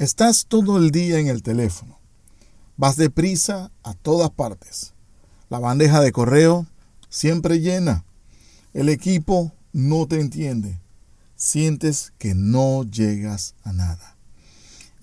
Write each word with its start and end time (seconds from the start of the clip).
Estás 0.00 0.46
todo 0.46 0.78
el 0.78 0.92
día 0.92 1.18
en 1.18 1.26
el 1.26 1.42
teléfono. 1.42 1.98
Vas 2.78 2.96
deprisa 2.96 3.70
a 3.82 3.92
todas 3.92 4.30
partes. 4.30 4.94
La 5.50 5.58
bandeja 5.58 6.00
de 6.00 6.10
correo 6.10 6.66
siempre 7.10 7.60
llena. 7.60 8.06
El 8.72 8.88
equipo 8.88 9.52
no 9.74 10.06
te 10.06 10.18
entiende. 10.18 10.80
Sientes 11.36 12.14
que 12.16 12.34
no 12.34 12.84
llegas 12.84 13.54
a 13.62 13.74
nada. 13.74 14.16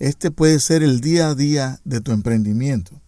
Este 0.00 0.32
puede 0.32 0.58
ser 0.58 0.82
el 0.82 1.00
día 1.00 1.28
a 1.28 1.36
día 1.36 1.80
de 1.84 2.00
tu 2.00 2.10
emprendimiento, 2.10 3.00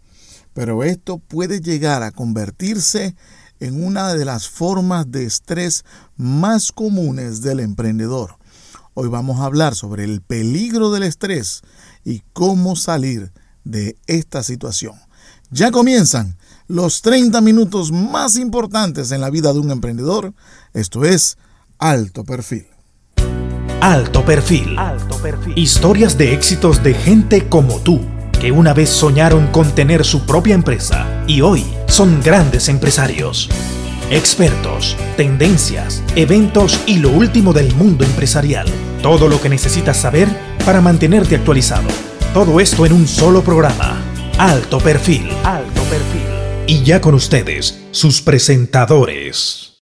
pero 0.54 0.84
esto 0.84 1.18
puede 1.18 1.60
llegar 1.60 2.04
a 2.04 2.12
convertirse 2.12 3.16
en 3.58 3.84
una 3.84 4.14
de 4.14 4.24
las 4.24 4.48
formas 4.48 5.10
de 5.10 5.24
estrés 5.24 5.84
más 6.16 6.70
comunes 6.70 7.42
del 7.42 7.58
emprendedor. 7.58 8.36
Hoy 8.94 9.08
vamos 9.08 9.40
a 9.40 9.44
hablar 9.44 9.74
sobre 9.74 10.04
el 10.04 10.20
peligro 10.20 10.90
del 10.90 11.04
estrés 11.04 11.62
y 12.04 12.22
cómo 12.32 12.74
salir 12.74 13.32
de 13.64 13.96
esta 14.06 14.42
situación. 14.42 14.94
Ya 15.50 15.70
comienzan 15.70 16.36
los 16.66 17.02
30 17.02 17.40
minutos 17.40 17.92
más 17.92 18.36
importantes 18.36 19.12
en 19.12 19.20
la 19.20 19.30
vida 19.30 19.52
de 19.52 19.60
un 19.60 19.70
emprendedor. 19.70 20.32
Esto 20.74 21.04
es 21.04 21.38
Alto 21.78 22.24
Perfil. 22.24 22.66
Alto 23.80 24.24
Perfil. 24.24 24.78
Alto 24.78 25.16
Perfil. 25.18 25.56
Historias 25.56 26.18
de 26.18 26.34
éxitos 26.34 26.82
de 26.82 26.94
gente 26.94 27.48
como 27.48 27.78
tú, 27.80 28.00
que 28.40 28.52
una 28.52 28.74
vez 28.74 28.90
soñaron 28.90 29.46
con 29.48 29.72
tener 29.74 30.04
su 30.04 30.26
propia 30.26 30.54
empresa 30.54 31.24
y 31.26 31.40
hoy 31.40 31.64
son 31.86 32.20
grandes 32.22 32.68
empresarios. 32.68 33.48
Expertos, 34.12 34.96
tendencias, 35.16 36.02
eventos 36.16 36.82
y 36.84 36.98
lo 36.98 37.10
último 37.10 37.52
del 37.52 37.72
mundo 37.76 38.04
empresarial. 38.04 38.66
Todo 39.04 39.28
lo 39.28 39.40
que 39.40 39.48
necesitas 39.48 39.98
saber 39.98 40.28
para 40.66 40.80
mantenerte 40.80 41.36
actualizado. 41.36 41.86
Todo 42.34 42.58
esto 42.58 42.84
en 42.84 42.92
un 42.92 43.06
solo 43.06 43.40
programa. 43.44 44.02
Alto 44.36 44.78
Perfil. 44.78 45.30
Alto 45.44 45.82
Perfil. 45.82 46.26
Y 46.66 46.82
ya 46.82 47.00
con 47.00 47.14
ustedes, 47.14 47.82
sus 47.92 48.20
presentadores. 48.20 49.80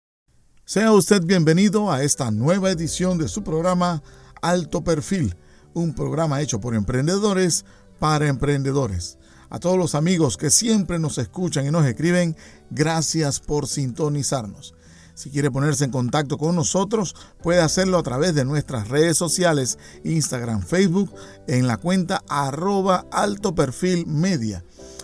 Sea 0.65 0.91
usted 0.91 1.23
bienvenido 1.23 1.93
a 1.93 2.03
esta 2.03 2.33
nueva 2.33 2.73
edición 2.73 3.19
de 3.19 3.29
su 3.29 3.45
programa 3.45 4.03
Alto 4.43 4.83
Perfil, 4.83 5.37
un 5.73 5.95
programa 5.95 6.43
hecho 6.43 6.61
por 6.61 6.75
emprendedores 6.75 7.65
para 8.01 8.27
emprendedores. 8.27 9.16
A 9.49 9.59
todos 9.61 9.79
los 9.79 9.95
amigos 9.95 10.37
que 10.37 10.51
siempre 10.51 10.99
nos 10.99 11.19
escuchan 11.19 11.67
y 11.67 11.71
nos 11.71 11.87
escriben, 11.87 12.37
gracias 12.71 13.41
por 13.41 13.69
sintonizarnos. 13.69 14.75
Si 15.15 15.31
quiere 15.31 15.51
ponerse 15.51 15.85
en 15.85 15.93
contacto 15.93 16.37
con 16.37 16.55
nosotros, 16.57 17.15
puede 17.43 17.63
hacerlo 17.63 17.97
a 17.97 18.03
través 18.03 18.35
de 18.35 18.45
nuestras 18.45 18.89
redes 18.89 19.17
sociales, 19.17 19.79
Instagram, 20.05 20.61
Facebook, 20.61 21.11
en 21.47 21.67
la 21.67 21.79
cuenta 21.79 22.23
arroba 22.29 23.07
alto 23.11 23.55
perfil 23.55 24.07
media. 24.07 24.63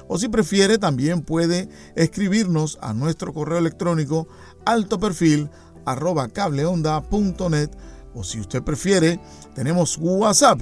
O 0.08 0.18
si 0.18 0.28
prefiere, 0.28 0.76
también 0.76 1.22
puede 1.22 1.70
escribirnos 1.96 2.78
a 2.82 2.92
nuestro 2.92 3.32
correo 3.32 3.56
electrónico 3.56 4.28
alto 4.66 5.00
perfil 5.00 5.48
arroba 5.86 6.28
cableonda.net. 6.28 7.70
O 8.14 8.22
si 8.22 8.38
usted 8.38 8.62
prefiere, 8.62 9.18
tenemos 9.54 9.96
WhatsApp 9.98 10.60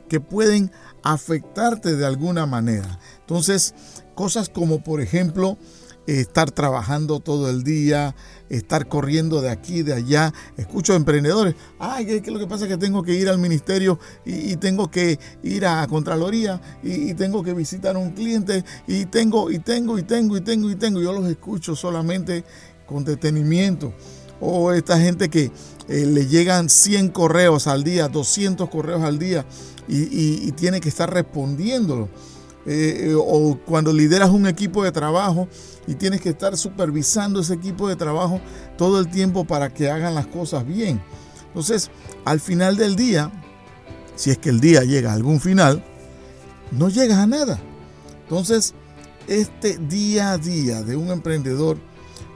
que 0.08 0.20
pueden 0.20 0.70
afectarte 1.02 1.97
de 1.97 2.06
alguna 2.06 2.47
manera. 2.47 2.98
Entonces, 3.20 3.74
Cosas 4.16 4.48
como, 4.48 4.82
por 4.82 5.02
ejemplo, 5.02 5.58
estar 6.06 6.50
trabajando 6.50 7.20
todo 7.20 7.50
el 7.50 7.64
día, 7.64 8.16
estar 8.48 8.88
corriendo 8.88 9.42
de 9.42 9.50
aquí, 9.50 9.82
de 9.82 9.92
allá. 9.92 10.32
Escucho 10.56 10.94
emprendedores, 10.94 11.54
ay, 11.78 12.22
que, 12.22 12.30
lo 12.30 12.38
que 12.38 12.46
pasa 12.46 12.64
es 12.64 12.70
que 12.70 12.78
tengo 12.78 13.02
que 13.02 13.12
ir 13.12 13.28
al 13.28 13.36
ministerio 13.36 14.00
y, 14.25 14.56
tengo 14.56 14.91
que 14.91 15.19
ir 15.42 15.66
a 15.66 15.86
Contraloría 15.86 16.62
y, 16.82 17.12
tengo 17.12 17.42
que 17.42 17.52
visitar 17.52 17.94
a 17.94 17.98
un 17.98 18.12
cliente 18.12 18.64
y 18.86 19.04
tengo, 19.04 19.50
y 19.50 19.58
tengo, 19.58 19.98
y 19.98 20.02
tengo, 20.02 20.38
y 20.38 20.41
tengo, 20.41 20.70
y 20.70 20.76
tengo. 20.76 21.02
Yo 21.02 21.12
los 21.12 21.28
escucho 21.28 21.76
solamente 21.76 22.42
con 22.86 23.04
detenimiento. 23.04 23.92
O 24.41 24.72
esta 24.72 24.98
gente 24.98 25.28
que 25.28 25.52
eh, 25.88 26.04
le 26.04 26.26
llegan 26.26 26.69
100 26.69 27.10
correos 27.10 27.66
al 27.66 27.84
día, 27.84 28.08
200 28.08 28.69
correos 28.69 29.02
al 29.02 29.19
día 29.19 29.47
y, 29.88 30.50
tiene 30.52 30.80
que 30.80 30.88
estar 30.88 31.12
respondiéndolo. 31.12 32.08
Eh, 32.69 33.10
eh, 33.10 33.14
o 33.16 33.56
cuando 33.64 33.92
lideras 33.92 34.30
un 34.30 34.48
equipo 34.48 34.82
de 34.82 34.91
trabajo 34.91 35.46
y 35.86 35.94
tienes 35.94 36.20
que 36.20 36.30
estar 36.30 36.56
supervisando 36.56 37.38
ese 37.41 37.54
equipo 37.54 37.88
de 37.88 37.94
trabajo 37.94 38.41
todo 38.76 38.98
el 38.98 39.08
tiempo 39.08 39.44
para 39.44 39.72
que 39.72 39.88
hagan 39.88 40.16
las 40.16 40.26
cosas 40.26 40.66
bien. 40.66 41.00
Entonces, 41.46 41.91
al 42.25 42.41
final 42.41 42.76
del 42.76 42.96
día, 42.96 43.30
si 44.16 44.30
es 44.30 44.38
que 44.38 44.48
el 44.48 44.58
día 44.58 44.82
llega 44.82 45.12
a 45.12 45.14
algún 45.14 45.41
final, 45.41 45.84
no 46.72 46.88
llegas 46.88 47.19
a 47.19 47.28
nada. 47.28 47.60
Entonces, 48.25 48.75
este 49.28 49.78
día 49.78 50.32
a 50.32 50.38
día 50.38 50.82
de 50.82 50.96
un 50.96 51.10
emprendedor 51.10 51.78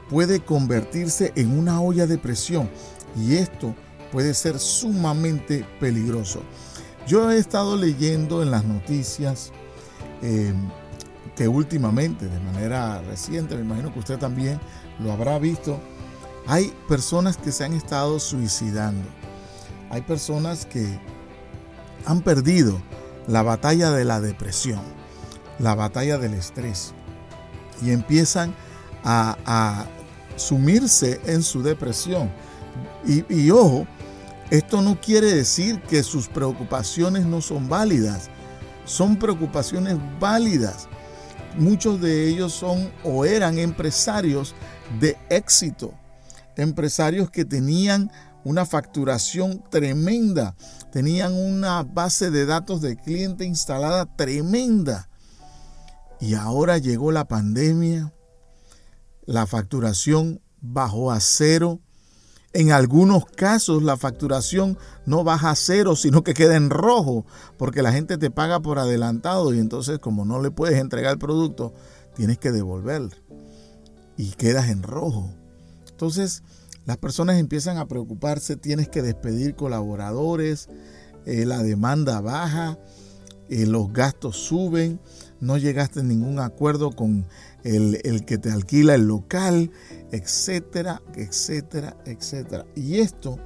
puede 0.09 0.41
convertirse 0.41 1.33
en 1.35 1.59
una 1.59 1.81
olla 1.81 2.07
de 2.07 2.19
presión 2.19 2.71
y 3.17 3.37
esto 3.37 3.75
puede 4.13 4.35
ser 4.35 4.59
sumamente 4.59 5.67
peligroso. 5.79 6.43
Yo 7.07 7.31
he 7.31 7.39
estado 7.39 7.77
leyendo 7.77 8.43
en 8.43 8.51
las 8.51 8.65
noticias 8.65 9.53
eh, 10.23 10.53
que 11.37 11.49
últimamente, 11.49 12.27
de 12.27 12.41
manera 12.41 13.01
reciente, 13.03 13.57
me 13.57 13.63
imagino 13.63 13.93
que 13.93 13.99
usted 13.99 14.19
también 14.19 14.61
lo 14.99 15.13
habrá 15.13 15.39
visto, 15.39 15.81
hay 16.47 16.73
personas 16.89 17.37
que 17.37 17.53
se 17.53 17.65
han 17.65 17.73
estado 17.73 18.19
suicidando. 18.19 19.09
Hay 19.91 20.03
personas 20.03 20.67
que 20.67 20.99
han 22.07 22.23
perdido 22.23 22.81
la 23.27 23.43
batalla 23.43 23.91
de 23.91 24.05
la 24.05 24.21
depresión, 24.21 24.81
la 25.59 25.75
batalla 25.75 26.19
del 26.19 26.35
estrés, 26.35 26.93
y 27.83 27.91
empiezan 27.91 28.55
a, 29.05 29.87
sumirse 30.37 31.21
en 31.27 31.43
su 31.43 31.63
depresión. 31.63 32.31
Y, 33.07 33.51
ojo, 33.51 33.87
esto 34.51 34.83
no 34.83 35.01
quiere 35.01 35.33
decir 35.33 35.81
que 35.83 36.03
sus 36.03 36.29
preocupaciones 36.29 37.25
no 37.25 37.41
son 37.41 37.69
válidas 37.69 38.31
son 38.91 39.17
preocupaciones 39.17 39.97
válidas. 40.19 40.89
Muchos 41.57 42.01
de 42.01 42.29
ellos 42.29 42.53
son 42.53 42.91
o 43.05 43.25
eran 43.25 43.59
empresarios 43.59 44.55
de 44.99 45.17
éxito, 45.31 45.95
empresarios 46.57 47.31
que 47.31 47.45
tenían 47.45 48.11
una 48.45 48.67
facturación 48.67 49.63
tremenda, 49.71 50.57
tenían 50.93 51.35
una 51.35 51.83
base 51.83 52.31
de 52.31 52.47
datos 52.47 52.81
de 52.81 52.97
cliente 52.97 53.45
instalada 53.45 54.07
tremenda. 54.17 55.09
Y 56.21 56.35
ahora 56.35 56.79
llegó 56.79 57.13
la 57.13 57.27
pandemia, 57.27 58.13
la 59.25 59.47
facturación 59.47 60.41
bajó 60.61 61.11
a 61.13 61.21
cero, 61.21 61.81
en 62.53 62.73
algunos 62.73 63.27
casos 63.27 63.83
la 63.83 63.97
facturación 63.97 64.77
no 65.07 65.23
baja 65.25 65.51
a 65.51 65.57
cero, 65.57 65.95
sino 65.95 66.25
que 66.25 66.35
queda 66.35 66.57
en 66.57 66.71
rojo, 66.71 67.25
porque 67.57 67.83
la 67.83 67.93
gente 67.93 68.19
te 68.19 68.31
paga 68.31 68.61
por 68.61 68.79
adelantado 68.79 69.55
y 69.55 69.59
entonces 69.59 69.99
como 69.99 70.25
no 70.25 70.41
le 70.41 70.51
puedes 70.51 70.79
entregar 70.79 71.13
el 71.13 71.19
producto, 71.19 71.73
tienes 72.15 72.39
que 72.39 72.51
devolver 72.51 73.03
y 74.17 74.31
quedas 74.33 74.69
en 74.69 74.83
rojo. 74.83 75.31
Entonces 75.91 76.43
las 76.87 76.97
personas 76.97 77.39
empiezan 77.39 77.79
a 77.79 77.87
preocuparse, 77.87 78.57
tienes 78.57 78.89
que 78.89 79.03
despedir 79.03 79.55
colaboradores, 79.55 80.69
eh, 81.27 81.45
la 81.47 81.63
demanda 81.63 82.21
baja, 82.21 82.79
eh, 83.49 83.67
los 83.67 83.93
gastos 83.93 84.37
suben, 84.37 85.01
no 85.41 85.57
llegaste 85.57 86.01
a 86.01 86.03
ningún 86.03 86.39
acuerdo 86.39 86.91
con 86.93 87.27
el, 87.65 88.01
el, 88.05 88.25
que 88.25 88.39
te 88.39 88.51
alquila 88.51 88.95
el 88.95 89.07
local, 89.07 89.71
etcétera, 90.13 91.03
etcétera, 91.15 91.97
etcétera. 92.05 92.67
Y 92.75 92.99
esto 92.99 93.39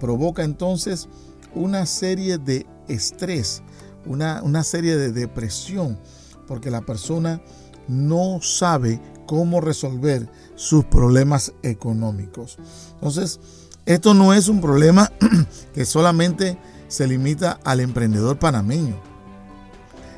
provoca 0.00 0.44
entonces 0.44 1.08
una 1.54 1.86
serie 1.86 2.38
de 2.38 2.66
estrés, 2.88 3.62
una, 4.04 4.42
una 4.42 4.62
serie 4.62 4.96
de 4.96 5.12
depresión, 5.12 5.98
porque 6.46 6.70
la 6.70 6.82
persona 6.82 7.42
no 7.88 8.40
sabe 8.42 9.00
cómo 9.26 9.60
resolver 9.60 10.28
sus 10.54 10.84
problemas 10.84 11.52
económicos. 11.62 12.58
Entonces, 12.94 13.40
esto 13.84 14.14
no 14.14 14.34
es 14.34 14.48
un 14.48 14.60
problema 14.60 15.12
que 15.74 15.84
solamente 15.84 16.58
se 16.88 17.06
limita 17.06 17.58
al 17.64 17.80
emprendedor 17.80 18.38
panameño. 18.38 19.00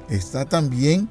Está 0.09 0.45
también 0.47 1.09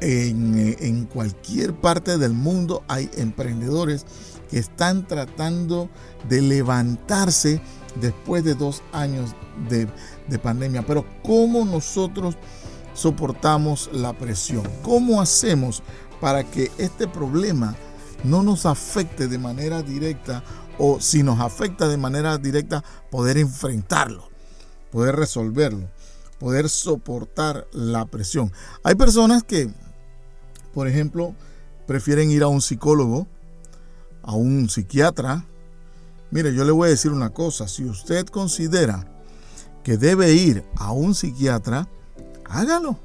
en, 0.00 0.76
en, 0.80 1.04
cualquier 1.06 1.74
parte 1.74 2.18
del 2.18 2.32
mundo 2.32 2.82
hay 2.88 3.10
emprendedores 3.16 4.06
que 4.50 4.58
están 4.58 5.06
tratando 5.06 5.88
de 6.28 6.42
levantarse 6.42 7.60
después 8.00 8.44
de 8.44 8.54
dos 8.54 8.82
años 8.92 9.34
de 9.68 10.38
pandemia. 10.38 10.86
Pero 10.86 11.04
¿cómo 11.22 11.64
nosotros 11.64 12.36
soportamos 12.94 13.90
la 13.92 14.12
presión? 14.12 14.62
¿Cómo 14.82 15.20
hacemos 15.20 15.82
para 16.20 16.44
que 16.44 16.70
este 16.78 17.06
problema 17.06 17.76
no 18.24 18.42
nos 18.42 18.66
afecte 18.66 19.28
de 19.28 19.38
manera 19.38 19.82
directa 19.82 20.42
o 20.78 21.00
si 21.00 21.22
nos 21.22 21.40
afecta 21.40 21.88
de 21.88 21.96
manera 21.96 22.38
directa, 22.38 22.84
poder 23.10 23.36
enfrentarlo, 23.36 24.28
poder 24.90 25.16
resolverlo, 25.16 25.88
poder 26.38 26.68
soportar 26.68 27.66
la 27.72 28.06
presión. 28.06 28.52
Hay 28.84 28.94
personas 28.94 29.42
que, 29.42 29.70
por 30.78 30.86
ejemplo, 30.86 31.34
prefieren 31.88 32.30
ir 32.30 32.44
a 32.44 32.46
un 32.46 32.60
psicólogo, 32.60 33.26
a 34.22 34.36
un 34.36 34.68
psiquiatra. 34.68 35.44
Mire, 36.30 36.54
yo 36.54 36.64
le 36.64 36.70
voy 36.70 36.86
a 36.86 36.90
decir 36.90 37.10
una 37.10 37.30
cosa, 37.30 37.66
si 37.66 37.84
usted 37.84 38.26
considera 38.26 39.04
que 39.82 39.96
debe 39.96 40.34
ir 40.34 40.62
a 40.76 40.92
un 40.92 41.16
psiquiatra, 41.16 41.88
hágalo 42.44 42.96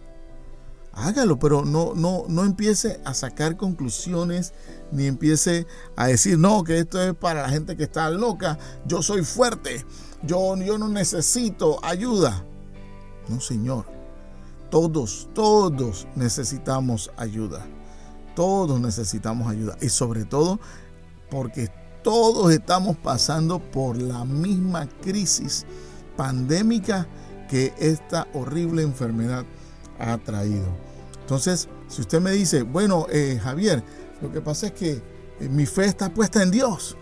hágalo, 0.93 1.39
pero 1.39 1.65
no, 1.65 1.93
no, 1.95 2.25
no 2.27 2.43
empiece 2.43 3.01
a 3.05 3.15
sacar 3.15 3.57
conclusiones 3.57 4.53
ni 4.91 5.07
empiece 5.07 5.65
a 5.95 6.05
decir, 6.05 6.37
no, 6.37 6.63
que 6.63 6.77
esto 6.77 7.01
es 7.01 7.15
para 7.15 7.41
la 7.41 7.49
gente 7.49 7.75
que 7.75 7.85
está 7.85 8.11
loca, 8.11 8.59
yo 8.85 9.01
soy 9.01 9.23
fuerte, 9.23 9.83
yo, 10.21 10.55
yo 10.57 10.77
no 10.77 10.89
necesito 10.89 11.83
ayuda. 11.83 12.45
No, 13.29 13.41
Señor, 13.41 13.87
todos, 14.73 15.29
todos 15.35 16.07
necesitamos 16.15 17.11
ayuda. 17.15 17.63
Todos 18.35 18.81
necesitamos 18.81 19.47
ayuda. 19.47 19.77
Y 19.81 19.89
sobre 19.89 20.25
todo 20.25 20.59
porque 21.29 21.69
todos 22.01 22.51
estamos 22.51 22.97
pasando 22.97 23.59
por 23.59 24.01
la 24.01 24.25
misma 24.25 24.89
crisis 25.03 25.67
pandémica 26.17 27.07
que 27.47 27.71
esta 27.77 28.27
horrible 28.33 28.81
enfermedad 28.81 29.45
ha 29.99 30.17
traído. 30.17 30.65
Entonces, 31.21 31.69
si 31.87 32.01
usted 32.01 32.19
me 32.19 32.31
dice, 32.31 32.63
bueno, 32.63 33.05
eh, 33.11 33.39
Javier, 33.43 33.83
lo 34.23 34.31
que 34.31 34.41
pasa 34.41 34.65
es 34.65 34.71
que 34.71 34.93
eh, 35.39 35.49
mi 35.51 35.67
fe 35.67 35.85
está 35.85 36.11
puesta 36.11 36.41
en 36.41 36.49
Dios. 36.49 36.97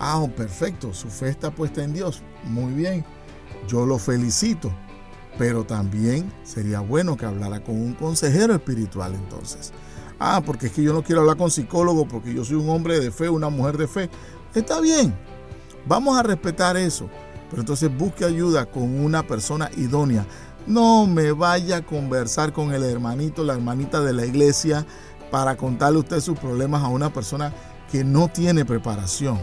Ah, 0.00 0.26
perfecto, 0.34 0.94
su 0.94 1.10
fe 1.10 1.28
está 1.28 1.50
puesta 1.50 1.84
en 1.84 1.92
Dios. 1.92 2.22
Muy 2.44 2.72
bien, 2.72 3.04
yo 3.68 3.84
lo 3.84 3.98
felicito. 3.98 4.72
Pero 5.38 5.64
también 5.64 6.32
sería 6.44 6.80
bueno 6.80 7.16
que 7.16 7.26
hablara 7.26 7.62
con 7.62 7.74
un 7.74 7.94
consejero 7.94 8.54
espiritual 8.54 9.14
entonces. 9.14 9.72
Ah, 10.18 10.42
porque 10.44 10.66
es 10.66 10.72
que 10.72 10.82
yo 10.82 10.92
no 10.92 11.02
quiero 11.02 11.22
hablar 11.22 11.36
con 11.36 11.50
psicólogo 11.50 12.06
porque 12.06 12.32
yo 12.32 12.44
soy 12.44 12.56
un 12.56 12.68
hombre 12.68 13.00
de 13.00 13.10
fe, 13.10 13.28
una 13.28 13.48
mujer 13.48 13.76
de 13.76 13.88
fe. 13.88 14.08
Está 14.54 14.80
bien, 14.80 15.14
vamos 15.86 16.16
a 16.16 16.22
respetar 16.22 16.76
eso. 16.76 17.08
Pero 17.50 17.62
entonces 17.62 17.96
busque 17.96 18.24
ayuda 18.24 18.66
con 18.66 18.82
una 19.00 19.26
persona 19.26 19.70
idónea. 19.76 20.26
No 20.66 21.06
me 21.06 21.32
vaya 21.32 21.78
a 21.78 21.82
conversar 21.82 22.52
con 22.52 22.72
el 22.72 22.84
hermanito, 22.84 23.44
la 23.44 23.54
hermanita 23.54 24.00
de 24.00 24.12
la 24.12 24.24
iglesia 24.24 24.86
para 25.30 25.56
contarle 25.56 25.98
usted 25.98 26.20
sus 26.20 26.38
problemas 26.38 26.82
a 26.82 26.88
una 26.88 27.12
persona 27.12 27.52
que 27.90 28.04
no 28.04 28.28
tiene 28.28 28.64
preparación. 28.64 29.38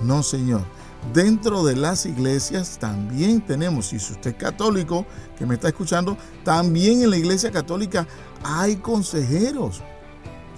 No, 0.00 0.22
Señor. 0.22 0.62
Dentro 1.12 1.64
de 1.64 1.76
las 1.76 2.04
iglesias 2.04 2.78
también 2.78 3.40
tenemos, 3.40 3.86
si 3.86 3.96
usted 3.96 4.30
es 4.30 4.36
católico 4.36 5.06
que 5.38 5.46
me 5.46 5.54
está 5.54 5.68
escuchando, 5.68 6.16
también 6.44 7.02
en 7.02 7.10
la 7.10 7.16
iglesia 7.16 7.50
católica 7.50 8.06
hay 8.42 8.76
consejeros. 8.76 9.82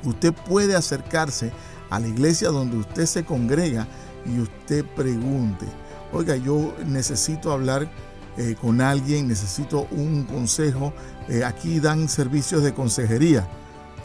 Usted 0.04 0.32
puede 0.32 0.74
acercarse 0.74 1.52
a 1.90 2.00
la 2.00 2.08
iglesia 2.08 2.48
donde 2.48 2.78
usted 2.78 3.06
se 3.06 3.24
congrega 3.24 3.86
y 4.26 4.40
usted 4.40 4.84
pregunte, 4.84 5.66
oiga, 6.12 6.36
yo 6.36 6.74
necesito 6.86 7.52
hablar 7.52 7.90
eh, 8.36 8.56
con 8.60 8.80
alguien, 8.80 9.28
necesito 9.28 9.86
un 9.90 10.24
consejo. 10.24 10.92
Eh, 11.28 11.44
aquí 11.44 11.80
dan 11.80 12.08
servicios 12.08 12.62
de 12.62 12.72
consejería. 12.72 13.48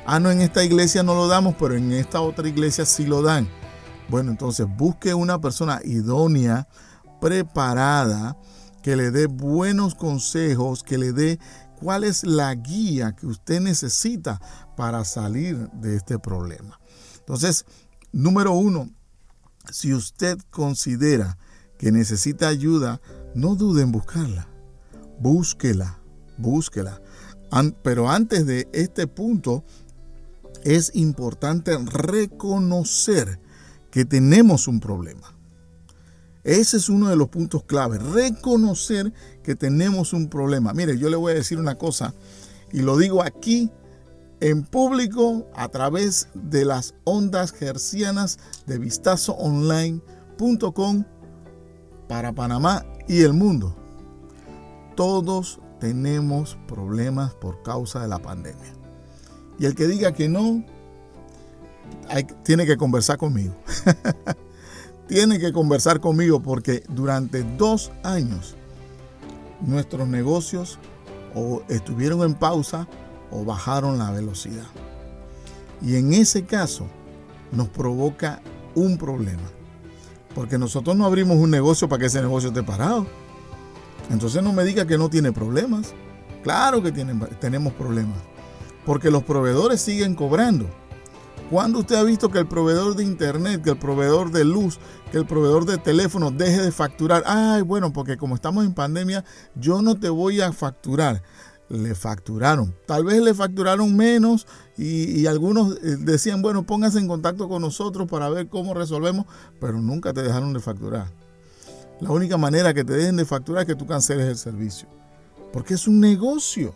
Ah, 0.06 0.20
no, 0.20 0.32
en 0.32 0.42
esta 0.42 0.64
iglesia 0.64 1.04
no 1.04 1.16
lo 1.16 1.28
damos, 1.28 1.56
pero 1.58 1.76
en 1.76 1.92
esta 1.94 2.20
otra 2.20 2.48
iglesia 2.48 2.86
sí 2.86 3.06
lo 3.06 3.22
dan. 3.22 3.48
Bueno, 4.10 4.32
entonces 4.32 4.68
busque 4.68 5.14
una 5.14 5.40
persona 5.40 5.82
idónea, 5.84 6.68
preparada, 7.20 8.38
que 8.82 8.96
le 8.96 9.12
dé 9.12 9.28
buenos 9.28 9.96
consejos, 9.96 10.84
que 10.84 10.98
le 10.98 11.14
dé 11.14 11.40
cuál 11.80 12.04
es 12.04 12.24
la 12.24 12.54
guía 12.54 13.16
que 13.16 13.28
usted 13.28 13.62
necesita 13.62 14.42
para 14.76 15.06
salir 15.06 15.70
de 15.72 15.96
este 15.96 16.20
problema. 16.20 16.80
Entonces, 17.20 17.66
número 18.12 18.52
uno, 18.54 18.90
si 19.72 19.94
usted 19.94 20.38
considera 20.50 21.38
que 21.78 21.92
necesita 21.92 22.48
ayuda, 22.48 23.02
no 23.36 23.56
dude 23.56 23.82
en 23.82 23.92
buscarla. 23.92 24.48
Búsquela, 25.20 26.00
búsquela. 26.38 27.02
pero 27.84 28.10
antes 28.10 28.46
de 28.46 28.68
este 28.74 29.08
punto, 29.08 29.64
es 30.64 30.92
importante 30.96 31.78
reconocer 31.78 33.40
que 33.94 34.04
tenemos 34.06 34.68
un 34.68 34.80
problema. 34.80 35.36
Ese 36.44 36.78
es 36.78 36.90
uno 36.90 37.10
de 37.10 37.16
los 37.16 37.30
puntos 37.30 37.64
clave, 37.64 38.00
reconocer 38.00 39.14
que 39.44 39.56
tenemos 39.56 40.14
un 40.14 40.30
problema. 40.30 40.74
Mire, 40.74 40.98
yo 40.98 41.10
le 41.10 41.16
voy 41.16 41.34
a 41.34 41.36
decir 41.36 41.60
una 41.60 41.78
cosa 41.78 42.16
y 42.72 42.80
lo 42.80 42.98
digo 42.98 43.22
aquí 43.22 43.70
en 44.40 44.64
público 44.64 45.48
a 45.56 45.70
través 45.70 46.28
de 46.34 46.66
las 46.66 46.96
ondas 47.04 47.52
gercianas 47.52 48.40
de 48.66 48.80
vistazoonline.com 48.80 51.04
para 52.10 52.34
Panamá 52.34 52.84
y 53.08 53.22
el 53.22 53.34
mundo. 53.34 53.76
Todos 54.96 55.60
tenemos 55.80 56.58
problemas 56.68 57.36
por 57.36 57.62
causa 57.62 58.02
de 58.02 58.08
la 58.08 58.18
pandemia. 58.18 58.74
Y 59.60 59.66
el 59.66 59.76
que 59.76 59.86
diga 59.86 60.14
que 60.14 60.30
no, 60.30 60.66
tiene 62.44 62.66
que 62.66 62.78
conversar 62.78 63.18
conmigo. 63.18 63.56
tiene 65.08 65.40
que 65.40 65.52
conversar 65.52 66.00
conmigo 66.00 66.42
porque 66.42 66.84
durante 66.90 67.44
dos 67.44 67.92
años 68.04 68.56
nuestros 69.62 70.08
negocios 70.08 70.80
o 71.36 71.64
estuvieron 71.70 72.22
en 72.24 72.36
pausa 72.36 72.88
o 73.32 73.44
bajaron 73.44 73.98
la 73.98 74.12
velocidad. 74.12 74.66
Y 75.82 75.96
en 75.96 76.14
ese 76.14 76.46
caso 76.46 76.88
nos 77.52 77.70
provoca 77.70 78.42
un 78.76 78.98
problema. 78.98 79.44
Porque 80.36 80.58
nosotros 80.58 80.96
no 80.96 81.06
abrimos 81.06 81.38
un 81.38 81.52
negocio 81.52 81.88
para 81.88 82.00
que 82.00 82.06
ese 82.08 82.22
negocio 82.22 82.50
esté 82.50 82.64
parado. 82.64 83.06
Entonces 84.10 84.42
no 84.44 84.54
me 84.54 84.64
diga 84.64 84.86
que 84.86 84.98
no 84.98 85.10
tiene 85.10 85.32
problemas. 85.32 85.94
Claro 86.44 86.82
que 86.82 86.92
tenemos 86.92 87.74
problemas. 87.74 88.18
Porque 88.86 89.12
los 89.12 89.24
proveedores 89.24 89.82
siguen 89.82 90.16
cobrando. 90.16 90.68
¿Cuándo 91.54 91.82
usted 91.82 91.98
ha 91.98 92.04
visto 92.04 92.32
que 92.32 92.40
el 92.40 92.48
proveedor 92.48 92.96
de 92.96 93.04
internet, 93.04 93.62
que 93.62 93.70
el 93.70 93.78
proveedor 93.78 94.32
de 94.32 94.44
luz, 94.44 94.80
que 95.12 95.20
el 95.20 95.28
proveedor 95.28 95.66
de 95.66 95.78
teléfono 95.78 96.32
deje 96.32 96.64
de 96.64 96.72
facturar? 96.72 97.22
Ay, 97.28 97.62
bueno, 97.62 97.94
porque 97.94 98.18
como 98.18 98.34
estamos 98.34 98.66
en 98.66 98.74
pandemia, 98.74 99.24
yo 99.54 99.84
no 99.84 100.00
te 100.00 100.10
voy 100.10 100.42
a 100.42 100.52
facturar 100.52 101.22
le 101.70 101.94
facturaron. 101.94 102.76
Tal 102.88 103.04
vez 103.04 103.22
le 103.22 103.36
facturaron 103.36 103.96
menos 103.96 104.48
y, 104.80 105.28
algunos 105.28 105.78
eh, 105.84 105.98
decían, 106.00 106.42
bueno, 106.42 106.64
póngase 106.64 106.98
en 106.98 107.08
contacto 107.08 107.48
con 107.48 107.62
nosotros 107.62 108.10
para 108.10 108.30
ver 108.30 108.48
cómo 108.48 108.74
resolvemos, 108.74 109.28
pero 109.60 109.80
nunca 109.80 110.12
te 110.12 110.24
dejaron 110.24 110.54
de 110.54 110.60
facturar. 110.60 111.06
La 112.02 112.10
única 112.10 112.36
manera 112.36 112.74
que 112.74 112.84
te 112.84 112.94
dejen 112.94 113.18
de 113.18 113.26
facturar 113.26 113.62
es 113.62 113.68
que 113.68 113.76
tú 113.76 113.86
canceles 113.86 114.28
el 114.28 114.38
servicio. 114.38 114.88
Porque 115.52 115.76
es 115.76 115.88
un 115.88 116.00
negocio. 116.00 116.74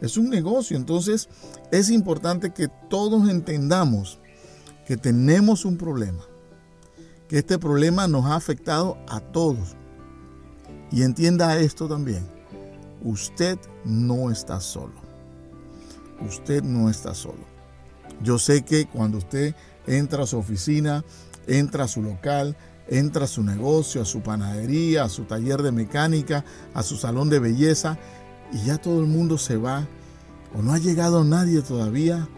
Es 0.00 0.16
un 0.16 0.30
negocio. 0.30 0.76
Entonces 0.76 1.28
es 1.70 1.90
importante 1.90 2.50
que 2.50 2.68
todos 2.88 3.28
entendamos 3.28 4.20
que 4.86 4.96
tenemos 4.96 5.64
un 5.64 5.76
problema. 5.76 6.24
Que 7.28 7.38
este 7.38 7.58
problema 7.58 8.08
nos 8.08 8.26
ha 8.26 8.34
afectado 8.34 8.98
a 9.08 9.20
todos. 9.20 9.76
Y 10.90 11.02
entienda 11.02 11.58
esto 11.58 11.86
también. 11.88 12.26
Usted 13.02 13.58
no 13.84 14.30
está 14.30 14.60
solo. 14.60 15.00
Usted 16.26 16.62
no 16.62 16.90
está 16.90 17.14
solo. 17.14 17.44
Yo 18.22 18.38
sé 18.38 18.62
que 18.62 18.86
cuando 18.86 19.18
usted 19.18 19.54
entra 19.86 20.24
a 20.24 20.26
su 20.26 20.38
oficina, 20.38 21.04
entra 21.46 21.84
a 21.84 21.88
su 21.88 22.02
local, 22.02 22.56
entra 22.88 23.24
a 23.24 23.28
su 23.28 23.42
negocio, 23.42 24.02
a 24.02 24.04
su 24.04 24.20
panadería, 24.20 25.04
a 25.04 25.08
su 25.08 25.24
taller 25.24 25.62
de 25.62 25.72
mecánica, 25.72 26.44
a 26.74 26.82
su 26.82 26.96
salón 26.96 27.30
de 27.30 27.38
belleza, 27.38 27.98
y 28.52 28.64
ya 28.64 28.78
todo 28.78 29.00
el 29.00 29.06
mundo 29.06 29.38
se 29.38 29.56
va, 29.56 29.86
o 30.54 30.62
no 30.62 30.72
ha 30.72 30.78
llegado 30.78 31.24
nadie 31.24 31.62
todavía, 31.62 32.28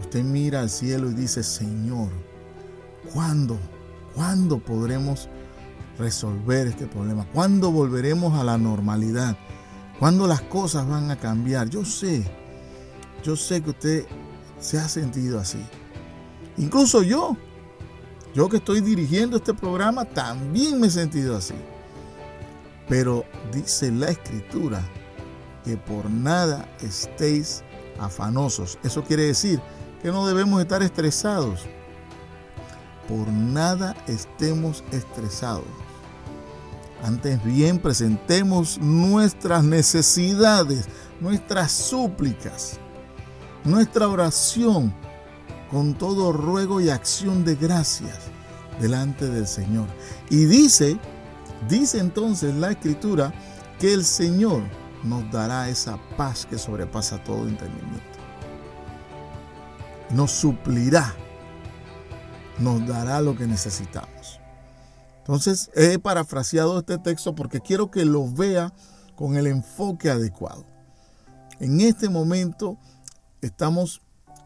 usted 0.00 0.22
mira 0.22 0.60
al 0.60 0.70
cielo 0.70 1.10
y 1.10 1.14
dice, 1.14 1.42
Señor, 1.42 2.08
¿cuándo? 3.12 3.58
¿Cuándo 4.14 4.58
podremos 4.58 5.28
resolver 5.98 6.66
este 6.66 6.86
problema? 6.86 7.26
¿Cuándo 7.32 7.70
volveremos 7.70 8.38
a 8.38 8.44
la 8.44 8.58
normalidad? 8.58 9.36
¿Cuándo 9.98 10.26
las 10.26 10.42
cosas 10.42 10.86
van 10.88 11.10
a 11.10 11.16
cambiar? 11.16 11.68
Yo 11.68 11.84
sé, 11.84 12.24
yo 13.22 13.36
sé 13.36 13.62
que 13.62 13.70
usted 13.70 14.06
se 14.60 14.78
ha 14.78 14.88
sentido 14.88 15.38
así. 15.38 15.64
Incluso 16.56 17.02
yo, 17.02 17.36
yo 18.34 18.48
que 18.48 18.58
estoy 18.58 18.80
dirigiendo 18.80 19.36
este 19.36 19.54
programa, 19.54 20.04
también 20.04 20.80
me 20.80 20.88
he 20.88 20.90
sentido 20.90 21.36
así. 21.36 21.54
Pero 22.92 23.24
dice 23.54 23.90
la 23.90 24.10
escritura 24.10 24.82
que 25.64 25.78
por 25.78 26.10
nada 26.10 26.68
estéis 26.82 27.62
afanosos. 27.98 28.78
Eso 28.84 29.02
quiere 29.02 29.22
decir 29.22 29.62
que 30.02 30.08
no 30.08 30.26
debemos 30.26 30.60
estar 30.60 30.82
estresados. 30.82 31.60
Por 33.08 33.28
nada 33.28 33.96
estemos 34.08 34.84
estresados. 34.92 35.64
Antes 37.02 37.42
bien 37.42 37.78
presentemos 37.78 38.78
nuestras 38.78 39.64
necesidades, 39.64 40.84
nuestras 41.18 41.72
súplicas, 41.72 42.78
nuestra 43.64 44.06
oración 44.06 44.92
con 45.70 45.94
todo 45.94 46.30
ruego 46.30 46.78
y 46.78 46.90
acción 46.90 47.42
de 47.42 47.54
gracias 47.54 48.18
delante 48.82 49.28
del 49.28 49.46
Señor. 49.46 49.86
Y 50.28 50.44
dice, 50.44 50.98
dice 51.68 51.98
entonces 51.98 52.54
la 52.54 52.72
escritura 52.72 53.32
que 53.78 53.92
el 53.92 54.04
Señor 54.04 54.62
nos 55.04 55.30
dará 55.30 55.68
esa 55.68 55.98
paz 56.16 56.46
que 56.46 56.58
sobrepasa 56.58 57.22
todo 57.24 57.48
entendimiento. 57.48 58.18
Nos 60.10 60.30
suplirá, 60.30 61.14
nos 62.58 62.86
dará 62.86 63.20
lo 63.20 63.36
que 63.36 63.46
necesitamos. 63.46 64.40
Entonces 65.18 65.70
he 65.74 65.98
parafraseado 65.98 66.78
este 66.78 66.98
texto 66.98 67.34
porque 67.34 67.60
quiero 67.60 67.90
que 67.90 68.04
lo 68.04 68.30
vea 68.30 68.72
con 69.14 69.36
el 69.36 69.46
enfoque 69.46 70.10
adecuado. 70.10 70.66
En 71.60 71.80
este 71.80 72.08
momento 72.08 72.76
estamos 73.40 74.02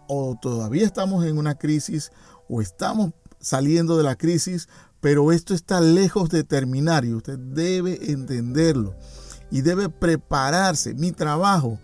o 0.07 0.37
todavía 0.41 0.85
estamos 0.85 1.25
en 1.25 1.39
una 1.39 1.57
crisis 1.57 2.13
o 2.49 2.61
estamos 2.61 3.13
saliendo 3.41 3.97
de 3.97 4.05
la 4.05 4.17
crisis, 4.17 4.69
pero 5.07 5.31
esto 5.31 5.55
está 5.55 5.81
lejos 5.81 6.31
de 6.31 6.43
terminar 6.43 7.05
y 7.05 7.15
usted 7.15 7.39
debe 7.39 8.11
entenderlo 8.11 8.97
y 9.53 9.61
debe 9.61 9.89
prepararse. 9.89 10.95
Mi 10.95 11.13
trabajo 11.13 11.79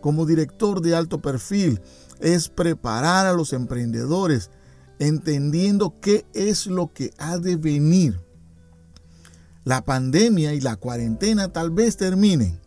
como 0.00 0.24
director 0.24 0.80
de 0.80 0.94
alto 0.94 1.20
perfil 1.20 1.80
es 2.20 2.48
preparar 2.48 3.26
a 3.26 3.32
los 3.32 3.52
emprendedores 3.54 4.50
entendiendo 5.00 5.98
qué 6.00 6.24
es 6.32 6.68
lo 6.68 6.92
que 6.92 7.12
ha 7.18 7.38
de 7.38 7.56
venir. 7.56 8.20
La 9.64 9.84
pandemia 9.84 10.54
y 10.54 10.60
la 10.60 10.76
cuarentena 10.76 11.52
tal 11.52 11.72
vez 11.72 11.96
terminen, 11.96 12.60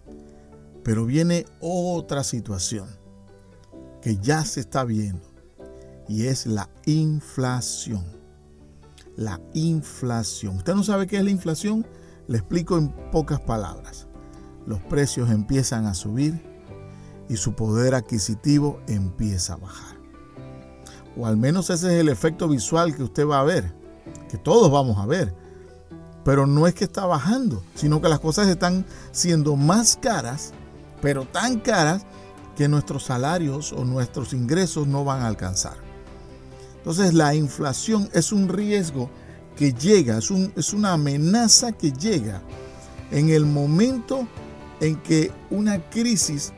pero 0.83 1.05
viene 1.05 1.45
otra 1.61 2.25
situación 2.25 2.89
que 4.01 4.17
ya 4.17 4.43
se 4.43 4.59
está 4.59 4.83
viendo 4.83 5.25
y 6.09 6.25
es 6.25 6.45
la 6.45 6.69
inflación. 6.85 8.22
La 9.15 9.39
inflación. 9.53 10.57
¿Usted 10.57 10.75
no 10.75 10.83
sabe 10.83 11.07
qué 11.07 11.17
es 11.17 11.23
la 11.23 11.31
inflación? 11.31 11.85
Le 12.27 12.37
explico 12.37 12.77
en 12.77 12.89
pocas 13.11 13.39
palabras 13.39 14.07
los 14.65 14.79
precios 14.79 15.29
empiezan 15.29 15.85
a 15.85 15.93
subir 15.93 16.41
y 17.29 17.37
su 17.37 17.53
poder 17.53 17.95
adquisitivo 17.95 18.79
empieza 18.87 19.53
a 19.53 19.57
bajar. 19.57 19.97
O 21.17 21.25
al 21.25 21.37
menos 21.37 21.69
ese 21.69 21.93
es 21.93 22.01
el 22.01 22.09
efecto 22.09 22.47
visual 22.47 22.95
que 22.95 23.03
usted 23.03 23.27
va 23.27 23.39
a 23.39 23.43
ver, 23.43 23.73
que 24.29 24.37
todos 24.37 24.71
vamos 24.71 24.97
a 24.97 25.05
ver. 25.05 25.35
Pero 26.25 26.47
no 26.47 26.67
es 26.67 26.73
que 26.73 26.85
está 26.85 27.05
bajando, 27.05 27.61
sino 27.75 28.01
que 28.01 28.07
las 28.07 28.19
cosas 28.19 28.47
están 28.47 28.85
siendo 29.11 29.55
más 29.55 29.97
caras, 30.01 30.53
pero 31.01 31.25
tan 31.25 31.59
caras 31.59 32.05
que 32.55 32.67
nuestros 32.67 33.03
salarios 33.03 33.73
o 33.73 33.83
nuestros 33.83 34.33
ingresos 34.33 34.87
no 34.87 35.03
van 35.03 35.21
a 35.21 35.27
alcanzar. 35.27 35.82
Entonces 36.83 37.13
la 37.13 37.33
inflación 37.33 38.09
es 38.11 38.33
un 38.33 38.49
riesgo 38.49 39.09
que 39.55 39.71
llega, 39.71 40.17
es, 40.17 40.73
una 40.73 40.91
amenaza 40.91 41.71
que 41.71 41.93
llega 41.93 42.41
en 43.09 43.29
el 43.29 43.45
momento 43.45 44.27
en 44.81 44.97
que 44.97 45.31
una 45.49 45.89
crisis 45.89 46.51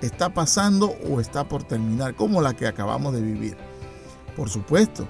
está 0.00 0.32
pasando 0.32 0.94
o 1.10 1.20
está 1.20 1.48
por 1.48 1.64
terminar, 1.64 2.14
como 2.14 2.40
la 2.40 2.54
que 2.54 2.68
acabamos 2.68 3.12
de 3.12 3.22
vivir. 3.22 3.56
Por 4.36 4.48
supuesto, 4.48 5.08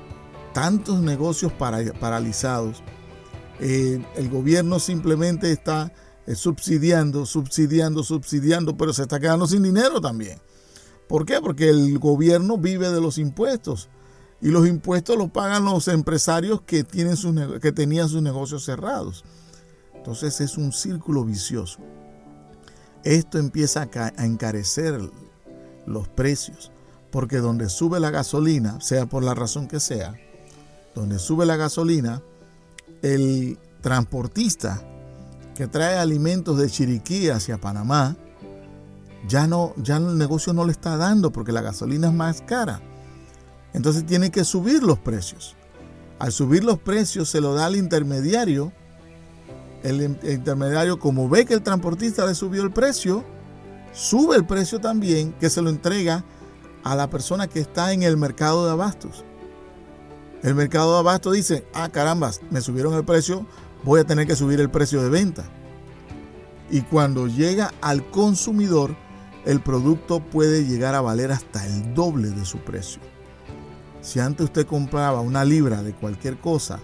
tantos 0.54 1.02
negocios 1.02 1.52
paralizados. 1.52 2.82
Eh, 3.60 4.02
el 4.16 4.30
gobierno 4.30 4.78
simplemente 4.78 5.52
está 5.52 5.92
eh, 6.26 6.34
subsidiando, 6.34 7.26
subsidiando, 7.26 8.02
subsidiando, 8.02 8.74
pero 8.78 8.94
se 8.94 9.02
está 9.02 9.20
quedando 9.20 9.46
sin 9.46 9.64
dinero 9.64 10.00
también. 10.00 10.38
¿Por 11.08 11.26
qué? 11.26 11.42
Porque 11.42 11.68
el 11.68 11.98
gobierno 11.98 12.56
vive 12.56 12.88
de 12.88 13.02
los 13.02 13.18
impuestos 13.18 13.90
y 14.42 14.48
los 14.48 14.68
impuestos 14.68 15.16
los 15.16 15.30
pagan 15.30 15.64
los 15.64 15.88
empresarios 15.88 16.60
que, 16.62 16.84
tienen 16.84 17.16
sus, 17.16 17.34
que 17.60 17.72
tenían 17.72 18.08
sus 18.08 18.20
negocios 18.20 18.64
cerrados. 18.64 19.24
Entonces 19.94 20.40
es 20.40 20.58
un 20.58 20.72
círculo 20.72 21.24
vicioso 21.24 21.78
esto 23.04 23.38
empieza 23.38 23.88
a 23.94 24.24
encarecer 24.24 25.00
los 25.86 26.08
precios, 26.08 26.70
porque 27.10 27.38
donde 27.38 27.68
sube 27.68 28.00
la 28.00 28.10
gasolina, 28.10 28.80
sea 28.80 29.06
por 29.06 29.24
la 29.24 29.34
razón 29.34 29.66
que 29.66 29.80
sea, 29.80 30.14
donde 30.94 31.18
sube 31.18 31.46
la 31.46 31.56
gasolina, 31.56 32.22
el 33.02 33.58
transportista 33.80 34.80
que 35.56 35.66
trae 35.66 35.98
alimentos 35.98 36.56
de 36.58 36.70
Chiriquí 36.70 37.28
hacia 37.28 37.60
Panamá, 37.60 38.16
ya 39.28 39.46
no, 39.46 39.74
ya 39.76 39.96
el 39.96 40.16
negocio 40.16 40.52
no 40.52 40.64
le 40.64 40.72
está 40.72 40.96
dando 40.96 41.32
porque 41.32 41.52
la 41.52 41.60
gasolina 41.60 42.08
es 42.08 42.14
más 42.14 42.42
cara. 42.42 42.80
Entonces 43.72 44.04
tiene 44.04 44.30
que 44.30 44.44
subir 44.44 44.82
los 44.82 44.98
precios. 44.98 45.56
Al 46.18 46.32
subir 46.32 46.64
los 46.64 46.78
precios 46.78 47.28
se 47.28 47.40
lo 47.40 47.54
da 47.54 47.66
al 47.66 47.76
intermediario 47.76 48.72
el 49.82 50.16
intermediario, 50.22 50.98
como 50.98 51.28
ve 51.28 51.44
que 51.44 51.54
el 51.54 51.62
transportista 51.62 52.24
le 52.26 52.34
subió 52.34 52.62
el 52.62 52.70
precio, 52.70 53.24
sube 53.92 54.36
el 54.36 54.46
precio 54.46 54.80
también, 54.80 55.32
que 55.34 55.50
se 55.50 55.62
lo 55.62 55.70
entrega 55.70 56.24
a 56.84 56.94
la 56.94 57.10
persona 57.10 57.48
que 57.48 57.60
está 57.60 57.92
en 57.92 58.02
el 58.02 58.16
mercado 58.16 58.64
de 58.66 58.72
abastos. 58.72 59.24
El 60.42 60.54
mercado 60.54 60.94
de 60.94 60.98
abastos 61.00 61.34
dice, 61.34 61.66
ah, 61.74 61.88
carambas, 61.88 62.40
me 62.50 62.60
subieron 62.60 62.94
el 62.94 63.04
precio, 63.04 63.46
voy 63.84 64.00
a 64.00 64.04
tener 64.04 64.26
que 64.26 64.36
subir 64.36 64.60
el 64.60 64.70
precio 64.70 65.02
de 65.02 65.08
venta. 65.08 65.44
Y 66.70 66.82
cuando 66.82 67.26
llega 67.26 67.72
al 67.80 68.08
consumidor, 68.10 68.96
el 69.44 69.60
producto 69.60 70.20
puede 70.20 70.64
llegar 70.64 70.94
a 70.94 71.00
valer 71.00 71.32
hasta 71.32 71.66
el 71.66 71.94
doble 71.94 72.30
de 72.30 72.44
su 72.44 72.58
precio. 72.58 73.00
Si 74.02 74.18
antes 74.18 74.46
usted 74.46 74.66
compraba 74.66 75.20
una 75.20 75.44
libra 75.44 75.82
de 75.82 75.94
cualquier 75.94 76.36
cosa 76.36 76.80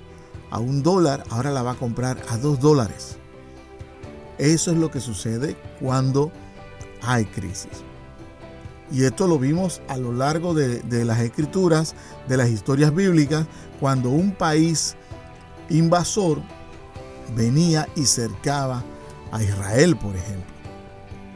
a 0.51 0.61
un 0.61 0.83
dólar, 0.83 1.25
ahora 1.31 1.51
la 1.51 1.63
va 1.63 1.73
a 1.73 1.77
comprar 1.77 2.17
a 2.29 2.39
dos 2.39 2.61
dólares. 2.61 3.19
Eso 4.39 4.71
es 4.71 4.79
lo 4.79 4.91
que 4.91 5.01
sucede 5.01 5.57
cuando 5.81 6.31
hay 7.03 7.25
crisis. 7.27 7.83
Y 8.91 9.03
esto 9.03 9.27
lo 9.27 9.39
vimos 9.39 9.83
a 9.89 9.97
lo 9.99 10.13
largo 10.13 10.55
de, 10.55 10.79
de, 10.81 11.05
las 11.05 11.19
escrituras, 11.19 11.95
de 12.29 12.37
las 12.37 12.49
historias 12.49 12.95
bíblicas, 12.95 13.47
cuando 13.81 14.11
un 14.11 14.33
país 14.33 14.97
invasor 15.69 16.41
venía 17.37 17.89
y 17.97 18.07
cercaba 18.07 18.83
a 19.33 19.43
Israel, 19.43 19.97
por 19.97 20.17
ejemplo. 20.17 20.58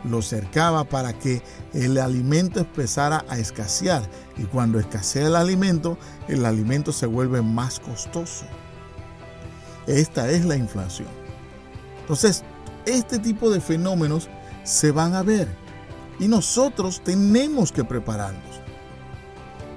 Lo 0.04 0.22
cercaba 0.22 0.84
para 0.84 1.12
que 1.12 1.42
el 1.72 1.98
alimento 1.98 2.60
empezara 2.60 3.24
a 3.28 3.38
escasear. 3.38 4.02
Y 4.36 4.44
cuando 4.44 4.78
escasea 4.78 5.26
el 5.28 5.36
alimento, 5.36 5.96
el 6.28 6.44
alimento 6.44 6.92
se 6.92 7.06
vuelve 7.06 7.42
más 7.42 7.78
costoso. 7.78 8.44
Esta 9.86 10.30
es 10.30 10.44
la 10.44 10.56
inflación. 10.56 11.08
Entonces, 12.00 12.44
este 12.86 13.18
tipo 13.18 13.50
de 13.50 13.60
fenómenos 13.60 14.28
se 14.64 14.90
van 14.90 15.14
a 15.14 15.22
ver 15.22 15.48
y 16.18 16.28
nosotros 16.28 17.00
tenemos 17.04 17.72
que 17.72 17.84
prepararnos. 17.84 18.60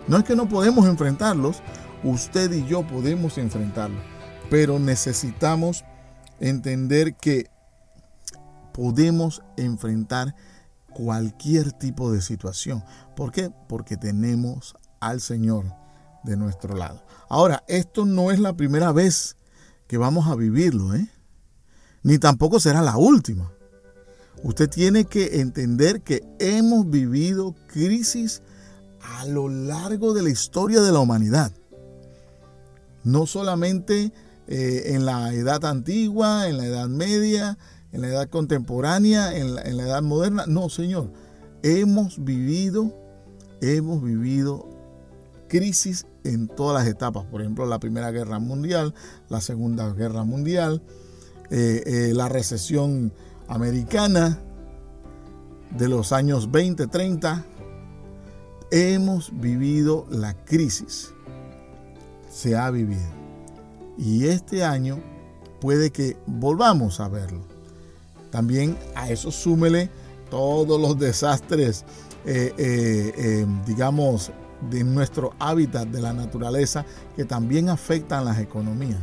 No 0.07 0.17
es 0.17 0.23
que 0.23 0.35
no 0.35 0.47
podemos 0.47 0.85
enfrentarlos, 0.85 1.61
usted 2.03 2.51
y 2.51 2.65
yo 2.65 2.85
podemos 2.85 3.37
enfrentarlos, 3.37 4.01
pero 4.49 4.77
necesitamos 4.77 5.83
entender 6.39 7.15
que 7.15 7.49
podemos 8.75 9.41
enfrentar 9.55 10.35
cualquier 10.93 11.71
tipo 11.71 12.11
de 12.11 12.21
situación. 12.21 12.83
¿Por 13.15 13.31
qué? 13.31 13.49
Porque 13.69 13.95
tenemos 13.95 14.75
al 14.99 15.21
Señor 15.21 15.65
de 16.25 16.35
nuestro 16.35 16.75
lado. 16.75 17.01
Ahora, 17.29 17.63
esto 17.69 18.05
no 18.05 18.31
es 18.31 18.39
la 18.39 18.53
primera 18.53 18.91
vez 18.91 19.37
que 19.87 19.97
vamos 19.97 20.27
a 20.27 20.35
vivirlo, 20.35 20.93
¿eh? 20.93 21.07
Ni 22.03 22.17
tampoco 22.17 22.59
será 22.59 22.81
la 22.81 22.97
última. 22.97 23.49
Usted 24.43 24.69
tiene 24.69 25.05
que 25.05 25.39
entender 25.39 26.01
que 26.01 26.21
hemos 26.39 26.89
vivido 26.89 27.55
crisis 27.67 28.41
a 28.99 29.25
lo 29.25 29.47
largo 29.47 30.13
de 30.13 30.21
la 30.21 30.29
historia 30.29 30.81
de 30.81 30.91
la 30.91 30.99
humanidad. 30.99 31.53
No 33.03 33.25
solamente 33.25 34.11
eh, 34.47 34.83
en 34.87 35.05
la 35.05 35.33
edad 35.33 35.63
antigua, 35.63 36.49
en 36.49 36.57
la 36.57 36.65
edad 36.65 36.89
media, 36.89 37.57
en 37.95 38.01
la 38.01 38.09
edad 38.09 38.29
contemporánea, 38.29 39.37
en 39.37 39.55
la, 39.55 39.61
edad 39.61 40.03
moderna. 40.03 40.43
No, 40.47 40.69
Señor. 40.69 41.11
Hemos 41.63 42.23
vivido, 42.23 42.93
hemos 43.61 44.03
vivido 44.03 44.67
crisis 45.47 46.05
en 46.25 46.49
todas 46.49 46.83
las 46.83 46.93
etapas. 46.93 47.23
Por 47.23 47.41
ejemplo, 47.41 47.65
la 47.65 47.79
Primera 47.79 48.11
Guerra 48.11 48.39
Mundial, 48.39 48.93
la 49.29 49.39
Segunda 49.39 49.89
Guerra 49.93 50.25
Mundial, 50.25 50.81
eh, 51.49 51.83
eh, 51.85 52.13
la 52.13 52.27
recesión 52.27 53.13
americana 53.47 54.41
de 55.77 55.87
los 55.87 56.11
años 56.11 56.51
20, 56.51 56.87
30. 56.87 57.45
Hemos 58.71 59.31
vivido 59.39 60.05
la 60.09 60.33
crisis. 60.43 61.13
Se 62.29 62.57
ha 62.57 62.69
vivido. 62.71 63.15
Y 63.97 64.25
este 64.25 64.65
año 64.65 64.99
puede 65.61 65.91
que 65.91 66.17
volvamos 66.27 66.99
a 66.99 67.07
verlo. 67.07 67.54
También 68.35 68.77
a 68.95 69.09
eso 69.09 69.31
súmele 69.31 69.89
todos 70.29 70.77
los 70.77 70.99
desastres, 70.99 71.85
eh, 72.25 73.45
digamos, 73.65 74.29
de 74.69 74.83
nuestro 74.83 75.31
hábitat 75.39 75.87
de 75.87 76.01
la 76.01 76.11
naturaleza 76.11 76.83
que 77.15 77.23
también 77.23 77.69
afectan 77.69 78.25
las 78.25 78.37
economías. 78.39 78.99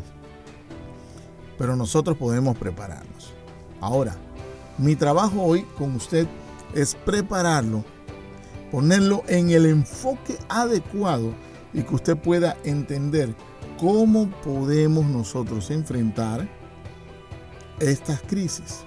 Pero 1.56 1.76
nosotros 1.76 2.18
podemos 2.18 2.58
prepararnos. 2.58 3.32
Ahora, 3.80 4.14
mi 4.76 4.96
trabajo 4.96 5.40
hoy 5.40 5.62
con 5.78 5.96
usted 5.96 6.26
es 6.74 6.94
prepararlo, 6.94 7.86
ponerlo 8.70 9.22
en 9.28 9.48
el 9.48 9.64
enfoque 9.64 10.36
adecuado 10.50 11.32
y 11.72 11.80
que 11.84 11.94
usted 11.94 12.18
pueda 12.18 12.58
entender 12.64 13.34
cómo 13.80 14.28
podemos 14.44 15.06
nosotros 15.06 15.70
enfrentar 15.70 16.46
estas 17.80 18.20
crisis. 18.20 18.84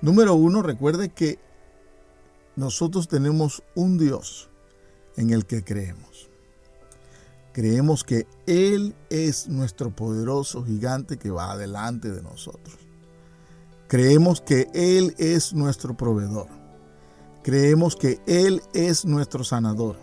Número 0.00 0.34
uno, 0.34 0.62
recuerde 0.62 1.08
que 1.08 1.38
nosotros 2.54 3.08
tenemos 3.08 3.62
un 3.74 3.98
Dios 3.98 4.48
en 5.16 5.30
el 5.30 5.44
que 5.46 5.64
creemos. 5.64 6.28
Creemos 7.52 8.04
que 8.04 8.26
Él 8.46 8.94
es 9.10 9.48
nuestro 9.48 9.90
poderoso 9.90 10.64
gigante 10.64 11.18
que 11.18 11.30
va 11.30 11.50
adelante 11.50 12.10
de 12.10 12.22
nosotros. 12.22 12.76
Creemos 13.88 14.40
que 14.40 14.68
Él 14.74 15.14
es 15.18 15.52
nuestro 15.52 15.96
proveedor. 15.96 16.46
Creemos 17.42 17.96
que 17.96 18.20
Él 18.26 18.62
es 18.74 19.04
nuestro 19.04 19.42
sanador. 19.42 19.96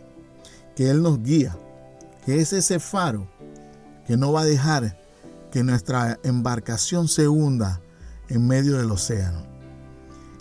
Que 0.75 0.89
Él 0.89 1.01
nos 1.01 1.23
guía. 1.23 1.57
Que 2.25 2.41
es 2.41 2.51
ese 2.51 2.79
faro 2.79 3.29
que 4.05 4.17
no 4.17 4.33
va 4.33 4.41
a 4.41 4.45
dejar 4.45 4.99
que 5.51 5.63
nuestra 5.63 6.19
embarcación 6.23 7.07
se 7.07 7.29
hunda 7.29 7.79
en 8.27 8.45
medio 8.47 8.77
del 8.77 8.91
océano. 8.91 9.54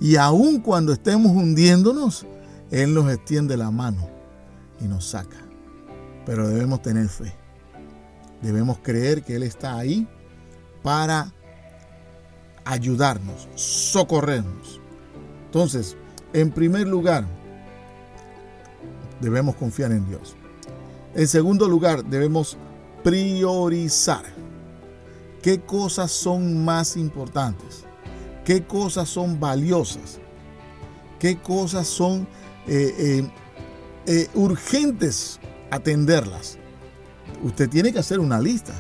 Y 0.05 0.17
aun 0.17 0.61
cuando 0.61 0.93
estemos 0.93 1.33
hundiéndonos, 1.33 2.27
Él 2.71 2.93
nos 2.93 3.11
extiende 3.11 3.57
la 3.57 3.71
mano 3.71 4.07
y 4.79 4.85
nos 4.85 5.07
saca. 5.07 5.39
Pero 6.27 6.47
debemos 6.47 6.83
tener 6.83 7.09
fe. 7.09 7.33
Debemos 8.43 8.77
creer 8.83 9.23
que 9.23 9.35
Él 9.35 9.45
está 9.45 9.79
ahí 9.79 10.07
para 10.83 11.33
ayudarnos, 12.67 13.49
socorrernos. 13.55 14.79
Entonces, 15.47 15.97
en 16.35 16.51
primer 16.51 16.87
lugar, 16.87 17.25
debemos 19.23 19.55
confiar 19.55 19.91
en 19.91 20.07
Dios. 20.07 20.37
En 21.15 21.27
segundo 21.27 21.67
lugar, 21.67 22.05
debemos 22.05 22.59
priorizar. 23.03 24.27
¿Qué 25.41 25.63
cosas 25.63 26.11
son 26.11 26.63
más 26.63 26.95
importantes? 26.99 27.87
¿Qué 28.45 28.65
cosas 28.65 29.09
son 29.09 29.41
valiosas? 29.41 30.19
¿Qué 31.19 31.39
cosas 31.39 31.87
son 31.87 32.27
eh, 32.67 32.95
eh, 32.99 33.31
eh, 34.07 34.29
urgentes 34.35 35.39
atenderlas. 35.71 36.59
Usted 37.43 37.69
tiene 37.69 37.93
que 37.93 37.99
hacer 37.99 38.21
una 38.21 38.41
lista. 38.41 38.73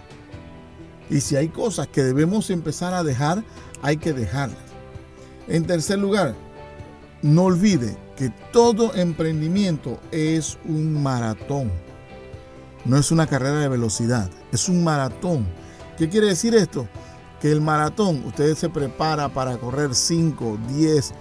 Y 1.10 1.20
si 1.20 1.36
hay 1.36 1.48
cosas 1.48 1.88
que 1.88 2.02
debemos 2.02 2.48
empezar 2.50 2.94
a 2.94 3.02
dejar, 3.02 3.44
hay 3.82 3.98
que 3.98 4.12
dejarlas. 4.12 4.58
En 5.48 5.66
tercer 5.66 5.98
lugar, 5.98 6.34
no 7.20 7.44
olvide 7.44 7.96
que 8.16 8.30
todo 8.52 8.94
emprendimiento 8.94 10.00
es 10.12 10.58
un 10.64 11.02
maratón. 11.02 11.70
No 12.86 12.98
es 12.98 13.10
una 13.10 13.26
carrera 13.26 13.60
de 13.60 13.68
velocidad, 13.68 14.30
es 14.52 14.68
un 14.68 14.84
maratón. 14.84 15.46
¿Qué 15.98 16.08
quiere 16.08 16.28
decir 16.28 16.54
esto? 16.54 16.88
Que 17.44 17.52
el 17.52 17.60
maratón, 17.60 18.22
usted 18.24 18.54
se 18.54 18.70
prepara 18.70 19.28
para 19.28 19.58
correr 19.58 19.94
5, 19.94 20.56
10, 20.66 21.12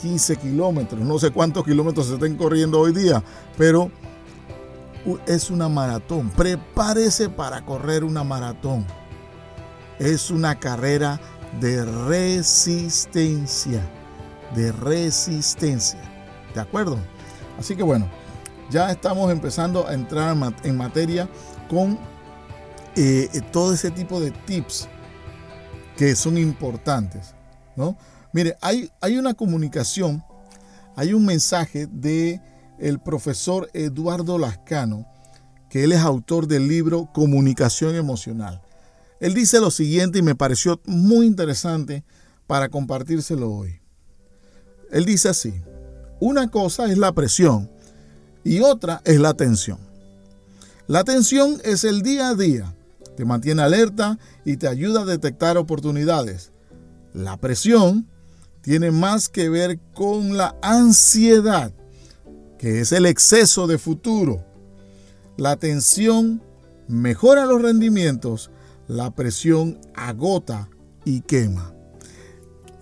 15 0.00 0.36
kilómetros, 0.36 1.02
no 1.02 1.18
sé 1.18 1.30
cuántos 1.30 1.66
kilómetros 1.66 2.06
se 2.06 2.14
estén 2.14 2.34
corriendo 2.34 2.80
hoy 2.80 2.94
día, 2.94 3.22
pero 3.58 3.90
es 5.26 5.50
una 5.50 5.68
maratón. 5.68 6.30
Prepárese 6.30 7.28
para 7.28 7.62
correr 7.66 8.04
una 8.04 8.24
maratón. 8.24 8.86
Es 9.98 10.30
una 10.30 10.58
carrera 10.58 11.20
de 11.60 11.84
resistencia, 11.84 13.82
de 14.54 14.72
resistencia. 14.72 16.00
¿De 16.54 16.60
acuerdo? 16.62 16.96
Así 17.58 17.76
que 17.76 17.82
bueno, 17.82 18.08
ya 18.70 18.90
estamos 18.90 19.30
empezando 19.30 19.86
a 19.86 19.92
entrar 19.92 20.34
en 20.62 20.76
materia 20.78 21.28
con 21.68 21.98
eh, 22.96 23.28
todo 23.52 23.74
ese 23.74 23.90
tipo 23.90 24.18
de 24.20 24.30
tips 24.30 24.88
que 25.96 26.14
son 26.14 26.38
importantes, 26.38 27.34
¿no? 27.76 27.96
Mire, 28.32 28.56
hay, 28.60 28.90
hay 29.00 29.16
una 29.18 29.34
comunicación, 29.34 30.22
hay 30.94 31.14
un 31.14 31.24
mensaje 31.24 31.86
de 31.86 32.40
el 32.78 32.98
profesor 32.98 33.70
Eduardo 33.72 34.38
Lascano, 34.38 35.06
que 35.70 35.84
él 35.84 35.92
es 35.92 36.00
autor 36.00 36.46
del 36.46 36.68
libro 36.68 37.08
Comunicación 37.12 37.94
Emocional. 37.94 38.62
Él 39.20 39.32
dice 39.32 39.60
lo 39.60 39.70
siguiente 39.70 40.18
y 40.18 40.22
me 40.22 40.34
pareció 40.34 40.80
muy 40.84 41.26
interesante 41.26 42.04
para 42.46 42.68
compartírselo 42.68 43.50
hoy. 43.50 43.80
Él 44.90 45.04
dice 45.04 45.30
así, 45.30 45.54
una 46.20 46.50
cosa 46.50 46.90
es 46.90 46.98
la 46.98 47.12
presión 47.12 47.70
y 48.44 48.60
otra 48.60 49.00
es 49.04 49.18
la 49.18 49.34
tensión. 49.34 49.78
La 50.86 51.02
tensión 51.02 51.60
es 51.64 51.84
el 51.84 52.02
día 52.02 52.28
a 52.28 52.34
día, 52.34 52.75
te 53.16 53.24
mantiene 53.24 53.62
alerta 53.62 54.18
y 54.44 54.58
te 54.58 54.68
ayuda 54.68 55.02
a 55.02 55.06
detectar 55.06 55.56
oportunidades. 55.56 56.52
La 57.12 57.38
presión 57.38 58.06
tiene 58.60 58.90
más 58.90 59.28
que 59.28 59.48
ver 59.48 59.80
con 59.94 60.36
la 60.36 60.56
ansiedad, 60.60 61.72
que 62.58 62.80
es 62.80 62.92
el 62.92 63.06
exceso 63.06 63.66
de 63.66 63.78
futuro. 63.78 64.44
La 65.36 65.56
tensión 65.56 66.42
mejora 66.88 67.46
los 67.46 67.62
rendimientos, 67.62 68.50
la 68.86 69.14
presión 69.14 69.80
agota 69.94 70.68
y 71.04 71.22
quema. 71.22 71.72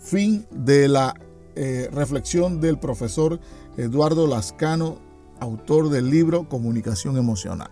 Fin 0.01 0.47
de 0.51 0.89
la 0.89 1.15
eh, 1.55 1.89
reflexión 1.93 2.61
del 2.61 2.79
profesor 2.79 3.39
Eduardo 3.77 4.27
Lascano, 4.27 4.99
autor 5.39 5.91
del 5.91 6.11
libro 6.11 6.49
Comunicación 6.49 7.17
Emocional. 7.17 7.71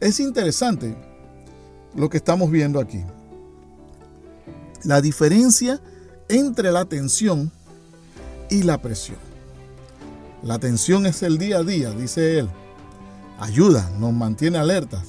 Es 0.00 0.20
interesante 0.20 0.96
lo 1.98 2.08
que 2.08 2.16
estamos 2.16 2.50
viendo 2.50 2.80
aquí. 2.80 3.02
La 4.84 5.00
diferencia 5.00 5.80
entre 6.28 6.70
la 6.70 6.84
tensión 6.84 7.50
y 8.48 8.62
la 8.62 8.80
presión. 8.80 9.18
La 10.42 10.60
tensión 10.60 11.06
es 11.06 11.22
el 11.24 11.38
día 11.38 11.58
a 11.58 11.64
día, 11.64 11.90
dice 11.90 12.38
él. 12.38 12.48
Ayuda, 13.40 13.90
nos 13.98 14.12
mantiene 14.12 14.58
alertas, 14.58 15.02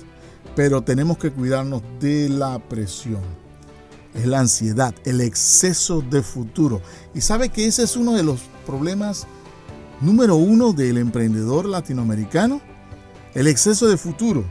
pero 0.55 0.81
tenemos 0.81 1.19
que 1.19 1.31
cuidarnos 1.31 1.83
de 1.99 2.27
la 2.27 2.57
presión. 2.57 3.21
Es 4.15 4.25
la 4.25 4.39
ansiedad, 4.39 4.95
el 5.05 5.21
exceso 5.21 6.01
de 6.01 6.23
futuro. 6.23 6.81
Y 7.13 7.21
sabe 7.21 7.49
que 7.49 7.67
ese 7.67 7.83
es 7.83 7.95
uno 7.95 8.13
de 8.13 8.23
los 8.23 8.41
problemas 8.65 9.27
número 10.01 10.35
uno 10.37 10.73
del 10.73 10.97
emprendedor 10.97 11.65
latinoamericano. 11.65 12.61
El 13.35 13.45
exceso 13.45 13.87
de 13.87 13.97
futuro. 13.97 14.43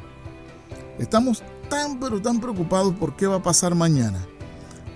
Estamos 1.01 1.43
tan 1.69 2.01
pero 2.01 2.21
tan 2.21 2.41
preocupados 2.41 2.95
por 2.95 3.17
qué 3.17 3.27
va 3.27 3.37
a 3.37 3.43
pasar 3.43 3.75
mañana, 3.75 4.27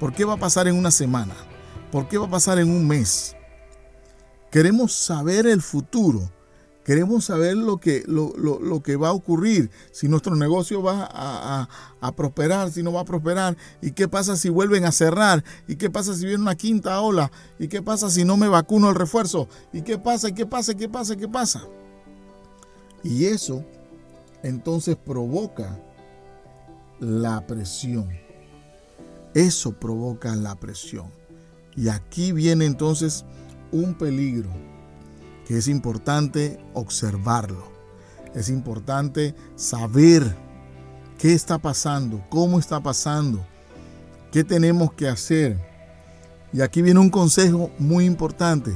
por 0.01 0.13
qué 0.13 0.25
va 0.25 0.35
a 0.35 0.39
pasar 0.39 0.69
en 0.69 0.77
una 0.77 0.91
semana, 0.91 1.35
por 1.91 2.09
qué 2.09 2.19
va 2.19 2.27
a 2.27 2.31
pasar 2.31 2.59
en 2.59 2.71
un 2.71 2.87
mes. 2.87 3.37
Queremos 4.51 4.93
saber 4.93 5.47
el 5.47 5.63
futuro. 5.63 6.31
Queremos 6.85 7.27
saber 7.27 7.57
lo 7.57 7.79
que, 7.79 8.03
lo, 8.09 8.83
que 8.83 8.97
va 8.97 9.11
a 9.11 9.13
ocurrir, 9.13 9.71
si 9.93 10.09
nuestro 10.09 10.35
negocio 10.35 10.83
va 10.83 11.09
a, 12.01 12.13
prosperar, 12.17 12.73
si 12.73 12.83
no 12.83 12.93
va 12.93 13.03
a 13.03 13.05
prosperar, 13.05 13.57
y 13.81 13.93
qué 13.93 14.09
pasa 14.09 14.35
si 14.35 14.49
vuelven 14.49 14.85
a 14.85 14.91
cerrar, 14.91 15.45
y 15.69 15.77
qué 15.77 15.91
pasa 15.91 16.13
si 16.13 16.27
viene 16.27 16.43
una 16.43 16.57
quinta 16.57 17.01
ola, 17.01 17.31
y 17.61 17.69
qué 17.69 17.83
pasa 17.83 18.11
si 18.11 18.25
no 18.25 18.37
me 18.37 18.49
vacuno 18.49 18.89
el 18.89 18.97
refuerzo, 18.97 19.49
y 19.73 19.83
qué 19.83 19.97
pasa, 19.97 20.31
y 20.31 20.35
qué 20.35 20.45
pasa, 20.45 20.73
y 20.73 20.75
qué 20.75 20.89
pasa, 20.89 21.15
y 21.15 21.17
qué 21.19 21.29
pasa. 21.29 21.63
Y 23.05 23.27
eso 23.27 23.65
entonces 24.43 24.97
provoca 24.97 25.79
la 27.03 27.45
presión. 27.49 28.09
Eso 29.35 29.73
provoca 29.73 30.37
la 30.37 30.55
presión. 30.55 31.07
Y 31.75 31.89
aquí 31.89 32.31
viene 32.31 32.65
entonces 32.65 33.25
un 33.73 33.95
peligro 33.95 34.51
que 35.47 35.59
es 35.59 35.67
importante 35.67 36.65
observarlo. 36.75 37.65
Es 38.35 38.49
importante 38.49 39.35
saber 39.57 40.37
qué 41.19 41.35
está 41.35 41.59
pasando, 41.59 42.25
cómo 42.29 42.61
está 42.61 42.81
pasando, 42.81 43.45
qué 44.31 44.45
tenemos 44.45 44.93
que 44.93 45.09
hacer. 45.09 45.59
Y 46.53 46.61
aquí 46.61 46.83
viene 46.83 47.01
un 47.01 47.11
consejo 47.11 47.71
muy 47.79 48.05
importante. 48.05 48.73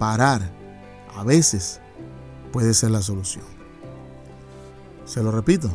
Parar 0.00 0.50
a 1.14 1.22
veces 1.22 1.80
puede 2.52 2.74
ser 2.74 2.90
la 2.90 3.02
solución. 3.02 3.44
Se 5.04 5.22
lo 5.22 5.30
repito. 5.30 5.70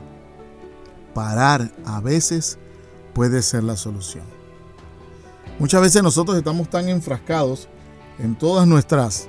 Parar 1.17 1.71
a 1.83 1.99
veces 1.99 2.59
puede 3.15 3.41
ser 3.41 3.63
la 3.63 3.75
solución. 3.75 4.23
Muchas 5.57 5.81
veces 5.81 6.03
nosotros 6.03 6.37
estamos 6.37 6.69
tan 6.69 6.87
enfrascados 6.89 7.67
en 8.19 8.35
todas 8.35 8.67
nuestras, 8.67 9.27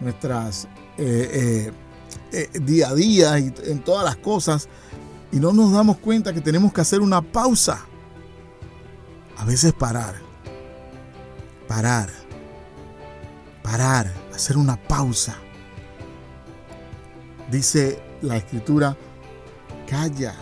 nuestras 0.00 0.68
eh, 0.98 1.72
eh, 1.72 1.72
eh, 2.32 2.58
día 2.60 2.90
a 2.90 2.94
día 2.94 3.38
y 3.38 3.54
en 3.64 3.82
todas 3.82 4.04
las 4.04 4.16
cosas 4.16 4.68
y 5.32 5.40
no 5.40 5.54
nos 5.54 5.72
damos 5.72 5.96
cuenta 5.96 6.34
que 6.34 6.42
tenemos 6.42 6.74
que 6.74 6.82
hacer 6.82 7.00
una 7.00 7.22
pausa. 7.22 7.86
A 9.38 9.46
veces 9.46 9.72
parar, 9.72 10.16
parar, 11.66 12.10
parar, 13.62 14.12
hacer 14.34 14.58
una 14.58 14.76
pausa. 14.76 15.36
Dice 17.50 17.98
la 18.20 18.36
escritura, 18.36 18.94
calla 19.88 20.34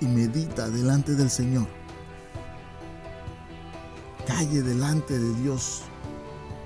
y 0.00 0.06
medita 0.06 0.68
delante 0.68 1.14
del 1.14 1.30
Señor. 1.30 1.66
Calle 4.26 4.62
delante 4.62 5.18
de 5.18 5.34
Dios 5.40 5.82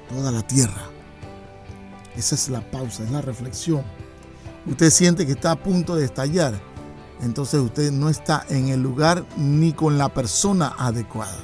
toda 0.08 0.30
la 0.32 0.42
tierra. 0.42 0.88
Esa 2.16 2.34
es 2.34 2.48
la 2.48 2.60
pausa, 2.70 3.04
es 3.04 3.10
la 3.10 3.20
reflexión. 3.20 3.84
Usted 4.66 4.90
siente 4.90 5.26
que 5.26 5.32
está 5.32 5.52
a 5.52 5.56
punto 5.56 5.96
de 5.96 6.04
estallar, 6.04 6.60
entonces 7.22 7.60
usted 7.60 7.92
no 7.92 8.08
está 8.08 8.44
en 8.48 8.68
el 8.68 8.82
lugar 8.82 9.24
ni 9.36 9.72
con 9.72 9.98
la 9.98 10.08
persona 10.08 10.74
adecuada. 10.78 11.38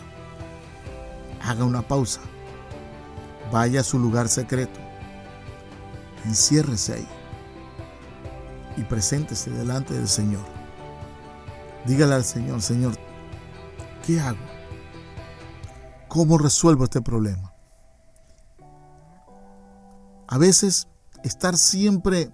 Haga 1.42 1.64
una 1.64 1.82
pausa. 1.82 2.20
Vaya 3.52 3.80
a 3.80 3.84
su 3.84 3.98
lugar 3.98 4.28
secreto. 4.28 4.80
Enciérrese 6.24 6.94
ahí. 6.94 7.08
Y 8.76 8.82
preséntese 8.82 9.50
delante 9.50 9.94
del 9.94 10.08
Señor. 10.08 10.55
Dígale 11.86 12.14
al 12.14 12.24
Señor, 12.24 12.62
Señor, 12.62 12.94
¿qué 14.04 14.20
hago? 14.20 14.38
¿Cómo 16.08 16.38
resuelvo 16.38 16.84
este 16.84 17.00
problema? 17.00 17.56
a 20.28 20.38
veces 20.38 20.88
estar 21.24 21.56
siempre 21.56 22.30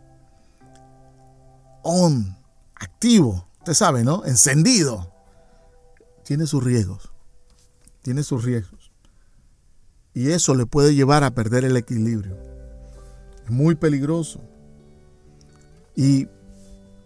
on, 1.82 2.36
activo, 2.74 3.46
usted 3.58 3.74
sabe, 3.74 4.04
¿no? 4.04 4.24
Encendido, 4.24 5.12
tiene 6.24 6.46
sus 6.46 6.62
riesgos, 6.62 7.12
tiene 8.02 8.22
sus 8.22 8.44
riesgos. 8.44 8.92
Y 10.14 10.30
eso 10.30 10.54
le 10.54 10.66
puede 10.66 10.94
llevar 10.94 11.24
a 11.24 11.34
perder 11.34 11.64
el 11.64 11.76
equilibrio. 11.76 12.36
Es 13.44 13.50
muy 13.50 13.74
peligroso. 13.74 14.40
Y 15.96 16.28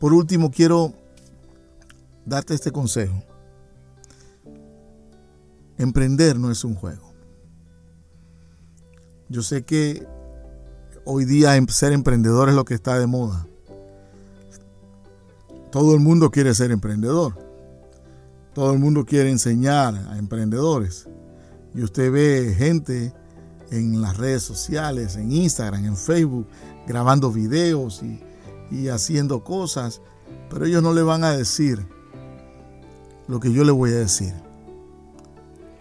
por 0.01 0.13
último 0.13 0.51
quiero 0.51 0.93
darte 2.27 2.55
este 2.55 2.73
consejo. 2.73 3.23
Emprender 5.79 6.39
no 6.39 6.51
es 6.51 6.65
un 6.65 6.75
juego. 6.75 7.15
Yo 9.29 9.43
sé 9.43 9.65
que 9.65 10.07
hoy 11.05 11.25
día 11.25 11.57
em, 11.57 11.67
ser 11.69 11.93
emprendedor 11.93 12.49
es 12.49 12.55
lo 12.55 12.65
que 12.65 12.75
está 12.75 12.99
de 12.99 13.07
moda. 13.07 13.47
Todo 15.71 15.95
el 15.95 16.01
mundo 16.01 16.31
quiere 16.31 16.55
ser 16.55 16.71
emprendedor. 16.71 17.35
Todo 18.55 18.73
el 18.73 18.79
mundo 18.79 19.05
quiere 19.05 19.31
enseñar 19.31 19.95
a 19.95 20.19
emprendedores. 20.19 21.09
Y 21.75 21.83
usted 21.83 22.11
ve 22.11 22.55
gente 22.57 23.13
en 23.71 24.01
las 24.01 24.17
redes 24.17 24.43
sociales, 24.43 25.17
en 25.17 25.31
Instagram, 25.31 25.85
en 25.85 25.97
Facebook, 25.97 26.47
grabando 26.87 27.31
videos 27.31 28.03
y, 28.03 28.21
y 28.71 28.89
haciendo 28.89 29.45
cosas, 29.45 30.01
pero 30.49 30.65
ellos 30.65 30.83
no 30.83 30.95
le 30.95 31.03
van 31.03 31.25
a 31.25 31.33
decir 31.33 31.87
lo 33.29 33.41
que 33.41 33.53
yo 33.53 33.65
le 33.65 33.73
voy 33.73 33.91
a 33.91 33.97
decir. 33.97 34.35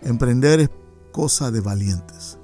Emprender 0.02 0.60
es 0.60 0.70
cosa 1.12 1.52
de 1.52 1.62
valientes 1.62 2.38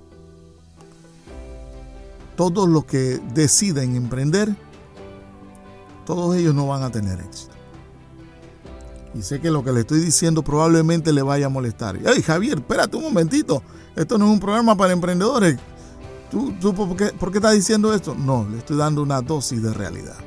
todos 2.41 2.67
los 2.67 2.85
que 2.85 3.21
deciden 3.35 3.95
emprender, 3.95 4.55
todos 6.07 6.35
ellos 6.35 6.55
no 6.55 6.65
van 6.65 6.81
a 6.81 6.89
tener 6.89 7.19
éxito. 7.19 7.53
Y 9.13 9.21
sé 9.21 9.39
que 9.39 9.51
lo 9.51 9.63
que 9.63 9.71
le 9.71 9.81
estoy 9.81 9.99
diciendo 9.99 10.41
probablemente 10.41 11.13
le 11.13 11.21
vaya 11.21 11.45
a 11.45 11.49
molestar. 11.49 11.99
Hey 12.03 12.23
Javier, 12.23 12.57
espérate 12.57 12.97
un 12.97 13.03
momentito. 13.03 13.61
Esto 13.95 14.17
no 14.17 14.25
es 14.25 14.31
un 14.31 14.39
programa 14.39 14.75
para 14.75 14.91
emprendedores. 14.91 15.59
¿Tú, 16.31 16.51
por, 16.73 16.95
qué, 16.95 17.07
por 17.07 17.31
qué 17.31 17.37
estás 17.37 17.53
diciendo 17.53 17.93
esto? 17.93 18.15
No, 18.15 18.47
le 18.49 18.57
estoy 18.57 18.77
dando 18.77 19.03
una 19.03 19.21
dosis 19.21 19.61
de 19.61 19.71
realidad. 19.71 20.17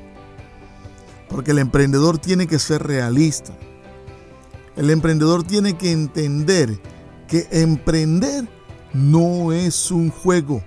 Porque 1.29 1.51
el 1.51 1.59
emprendedor 1.59 2.19
tiene 2.19 2.47
que 2.47 2.61
ser 2.61 2.81
realista. 2.81 3.53
El 4.77 4.91
emprendedor 4.91 5.45
tiene 5.45 5.77
que 5.77 5.93
entender 5.93 6.81
que 7.29 7.49
emprender 7.51 8.49
no 8.93 9.53
es 9.53 9.91
un 9.91 10.11
juego 10.11 10.63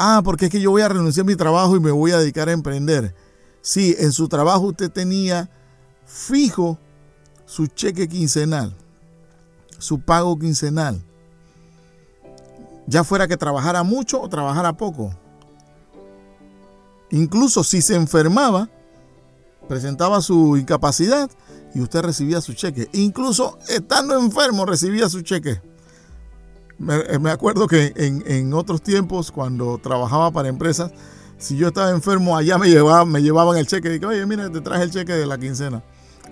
Ah, 0.00 0.22
porque 0.22 0.44
es 0.44 0.52
que 0.52 0.60
yo 0.60 0.70
voy 0.70 0.82
a 0.82 0.88
renunciar 0.88 1.24
a 1.24 1.26
mi 1.26 1.34
trabajo 1.34 1.74
y 1.74 1.80
me 1.80 1.90
voy 1.90 2.12
a 2.12 2.18
dedicar 2.18 2.48
a 2.48 2.52
emprender. 2.52 3.16
Sí, 3.60 3.96
en 3.98 4.12
su 4.12 4.28
trabajo 4.28 4.66
usted 4.66 4.92
tenía 4.92 5.50
fijo 6.06 6.78
su 7.46 7.66
cheque 7.66 8.06
quincenal, 8.06 8.76
su 9.78 10.00
pago 10.00 10.38
quincenal. 10.38 11.02
Ya 12.86 13.02
fuera 13.02 13.26
que 13.26 13.36
trabajara 13.36 13.82
mucho 13.82 14.22
o 14.22 14.28
trabajara 14.28 14.72
poco. 14.76 15.10
Incluso 17.10 17.64
si 17.64 17.82
se 17.82 17.96
enfermaba, 17.96 18.70
presentaba 19.66 20.22
su 20.22 20.56
incapacidad 20.56 21.28
y 21.74 21.80
usted 21.80 22.00
recibía 22.02 22.40
su 22.40 22.54
cheque. 22.54 22.88
Incluso 22.92 23.58
estando 23.68 24.18
enfermo 24.18 24.64
recibía 24.64 25.08
su 25.08 25.22
cheque. 25.22 25.60
Eh, 26.80 27.18
me, 27.18 27.30
acuerdo 27.30 27.66
que 27.66 27.92
en, 27.96 28.52
otros 28.54 28.82
tiempos, 28.82 29.32
cuando 29.32 29.78
trabajaba 29.78 30.30
para 30.30 30.48
empresas, 30.48 30.92
si 31.36 31.56
yo 31.56 31.68
estaba 31.68 31.90
enfermo, 31.90 32.36
allá 32.36 32.58
me, 32.58 32.68
llevaban, 32.68 33.10
me 33.10 33.22
llevaban 33.22 33.58
el 33.58 33.66
cheque. 33.66 33.98
Y 34.00 34.04
oye, 34.04 34.24
mira, 34.26 34.50
te 34.50 34.60
traje 34.60 34.84
el 34.84 34.90
cheque 34.90 35.12
de 35.12 35.26
la 35.26 35.38
quincena. 35.38 35.82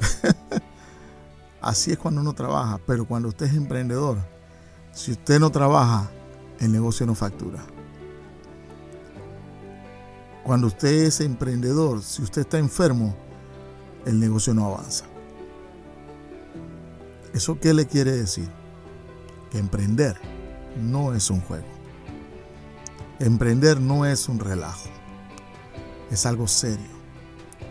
Así 1.60 1.92
es 1.92 1.98
cuando 1.98 2.20
uno 2.20 2.32
trabaja. 2.32 2.78
Pero 2.86 3.06
cuando 3.06 3.28
usted 3.28 3.46
es 3.46 3.54
emprendedor, 3.54 4.18
si 4.92 5.12
usted 5.12 5.40
no 5.40 5.50
trabaja, 5.50 6.10
el 6.60 6.72
negocio 6.72 7.06
no 7.06 7.14
factura. 7.14 7.64
Cuando 10.44 10.68
usted 10.68 11.06
es 11.06 11.20
emprendedor, 11.20 12.02
si 12.02 12.22
usted 12.22 12.42
está 12.42 12.58
enfermo, 12.58 13.16
el 14.04 14.20
negocio 14.20 14.54
no 14.54 14.66
avanza. 14.66 15.04
¿Eso 17.36 17.60
qué 17.60 17.74
le 17.74 17.84
quiere 17.84 18.12
decir? 18.12 18.48
Que 19.50 19.58
emprender 19.58 20.16
no 20.80 21.12
es 21.12 21.28
un 21.28 21.42
juego. 21.42 21.66
Emprender 23.18 23.78
no 23.78 24.06
es 24.06 24.30
un 24.30 24.38
relajo. 24.38 24.88
Es 26.10 26.24
algo 26.24 26.48
serio, 26.48 26.96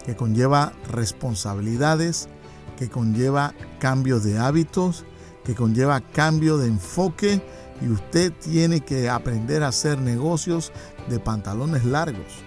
que 0.05 0.15
conlleva 0.15 0.73
responsabilidades, 0.91 2.29
que 2.77 2.91
conlleva 2.91 3.55
cambio 3.79 4.19
de 4.19 4.37
hábitos, 4.37 5.03
que 5.43 5.55
conlleva 5.55 5.99
cambio 5.99 6.59
de 6.59 6.67
enfoque 6.67 7.41
y 7.81 7.87
usted 7.87 8.33
tiene 8.33 8.81
que 8.81 9.09
aprender 9.09 9.63
a 9.63 9.69
hacer 9.69 9.97
negocios 9.97 10.71
de 11.09 11.19
pantalones 11.19 11.85
largos, 11.85 12.43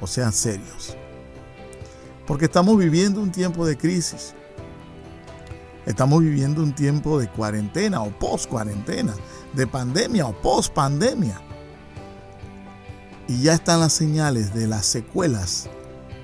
o 0.00 0.08
sea, 0.08 0.32
serios. 0.32 0.96
Porque 2.26 2.46
estamos 2.46 2.76
viviendo 2.76 3.20
un 3.20 3.30
tiempo 3.30 3.64
de 3.64 3.76
crisis. 3.76 4.34
Estamos 5.86 6.20
viviendo 6.20 6.62
un 6.62 6.74
tiempo 6.74 7.18
de 7.18 7.28
cuarentena 7.28 8.02
o 8.02 8.10
post 8.10 8.48
cuarentena, 8.50 9.14
de 9.54 9.66
pandemia 9.66 10.26
o 10.26 10.32
post 10.42 10.74
pandemia. 10.74 11.40
Y 13.28 13.42
ya 13.42 13.54
están 13.54 13.80
las 13.80 13.92
señales 13.92 14.52
de 14.52 14.66
las 14.66 14.86
secuelas 14.86 15.68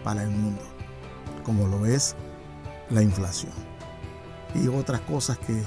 para 0.05 0.22
el 0.25 0.31
mundo, 0.31 0.62
como 1.44 1.66
lo 1.68 1.87
es 1.87 2.16
la 2.90 3.03
inflación 3.03 3.53
y 4.55 4.68
otras 4.68 5.01
cosas 5.03 5.38
que, 5.38 5.62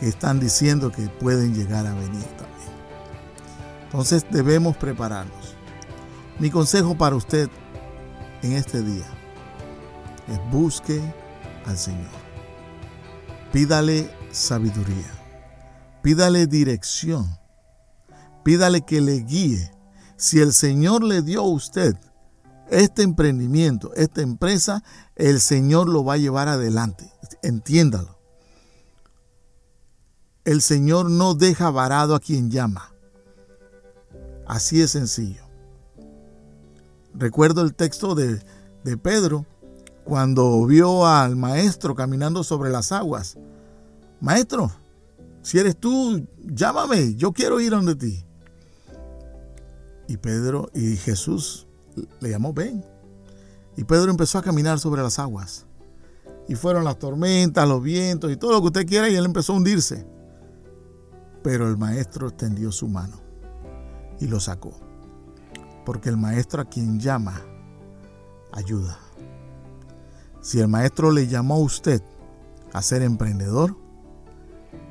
que 0.00 0.08
están 0.08 0.40
diciendo 0.40 0.90
que 0.90 1.08
pueden 1.08 1.54
llegar 1.54 1.86
a 1.86 1.94
venir 1.94 2.24
también. 2.36 2.68
Entonces 3.84 4.24
debemos 4.30 4.76
prepararnos. 4.76 5.54
Mi 6.38 6.50
consejo 6.50 6.96
para 6.96 7.16
usted 7.16 7.48
en 8.42 8.52
este 8.52 8.82
día 8.82 9.06
es 10.28 10.50
busque 10.50 11.00
al 11.66 11.76
Señor. 11.76 12.17
Pídale 13.52 14.10
sabiduría. 14.30 15.10
Pídale 16.02 16.46
dirección. 16.46 17.38
Pídale 18.44 18.82
que 18.82 19.00
le 19.00 19.20
guíe. 19.20 19.70
Si 20.16 20.40
el 20.40 20.52
Señor 20.52 21.02
le 21.02 21.22
dio 21.22 21.40
a 21.40 21.48
usted 21.48 21.96
este 22.70 23.02
emprendimiento, 23.02 23.92
esta 23.94 24.20
empresa, 24.20 24.82
el 25.16 25.40
Señor 25.40 25.88
lo 25.88 26.04
va 26.04 26.14
a 26.14 26.18
llevar 26.18 26.48
adelante. 26.48 27.10
Entiéndalo. 27.42 28.18
El 30.44 30.60
Señor 30.60 31.10
no 31.10 31.34
deja 31.34 31.70
varado 31.70 32.14
a 32.14 32.20
quien 32.20 32.50
llama. 32.50 32.92
Así 34.46 34.82
es 34.82 34.90
sencillo. 34.90 35.42
Recuerdo 37.14 37.62
el 37.62 37.74
texto 37.74 38.14
de, 38.14 38.42
de 38.84 38.96
Pedro 38.96 39.46
cuando 40.08 40.64
vio 40.64 41.06
al 41.06 41.36
maestro 41.36 41.94
caminando 41.94 42.42
sobre 42.42 42.70
las 42.70 42.92
aguas. 42.92 43.36
Maestro, 44.22 44.72
si 45.42 45.58
eres 45.58 45.76
tú, 45.76 46.26
llámame, 46.38 47.14
yo 47.14 47.32
quiero 47.32 47.60
ir 47.60 47.72
donde 47.72 47.94
ti. 47.94 48.24
Y 50.08 50.16
Pedro 50.16 50.70
y 50.74 50.96
Jesús 50.96 51.66
le 52.20 52.30
llamó, 52.30 52.54
ven. 52.54 52.82
Y 53.76 53.84
Pedro 53.84 54.10
empezó 54.10 54.38
a 54.38 54.42
caminar 54.42 54.78
sobre 54.78 55.02
las 55.02 55.18
aguas. 55.18 55.66
Y 56.48 56.54
fueron 56.54 56.84
las 56.84 56.98
tormentas, 56.98 57.68
los 57.68 57.82
vientos 57.82 58.32
y 58.32 58.36
todo 58.38 58.52
lo 58.52 58.60
que 58.62 58.68
usted 58.68 58.86
quiera 58.86 59.10
y 59.10 59.14
él 59.14 59.26
empezó 59.26 59.52
a 59.52 59.56
hundirse. 59.56 60.06
Pero 61.42 61.68
el 61.68 61.76
maestro 61.76 62.28
extendió 62.28 62.72
su 62.72 62.88
mano 62.88 63.20
y 64.20 64.26
lo 64.26 64.40
sacó. 64.40 64.72
Porque 65.84 66.08
el 66.08 66.16
maestro 66.16 66.62
a 66.62 66.64
quien 66.64 66.98
llama, 66.98 67.42
ayuda. 68.52 68.98
Si 70.40 70.60
el 70.60 70.68
maestro 70.68 71.10
le 71.10 71.26
llamó 71.26 71.54
a 71.54 71.58
usted 71.58 72.02
a 72.72 72.82
ser 72.82 73.02
emprendedor, 73.02 73.76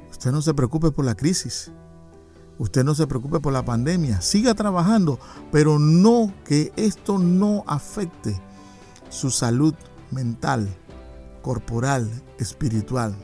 usted 0.09 0.31
no 0.31 0.41
se 0.41 0.53
preocupe 0.53 0.91
por 0.91 1.05
la 1.05 1.15
crisis. 1.15 1.71
Usted 2.59 2.83
no 2.83 2.95
se 2.95 3.05
preocupe 3.05 3.39
por 3.39 3.53
la 3.53 3.63
pandemia. 3.63 4.21
Siga 4.21 4.55
trabajando, 4.55 5.19
pero 5.51 5.77
no 5.77 6.33
que 6.43 6.71
esto 6.75 7.19
no 7.19 7.63
afecte 7.67 8.41
su 9.09 9.29
salud 9.29 9.75
mental, 10.11 10.67
corporal, 11.41 12.09
espiritual. 12.39 13.15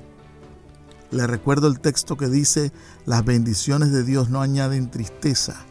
Le 1.11 1.27
recuerdo 1.27 1.67
el 1.67 1.79
texto 1.79 2.15
que 2.15 2.27
dice, 2.27 2.71
las 3.05 3.25
bendiciones 3.25 3.91
de 3.91 4.03
Dios 4.03 4.29
no 4.29 4.41
añaden 4.41 4.89
tristeza. 4.89 5.65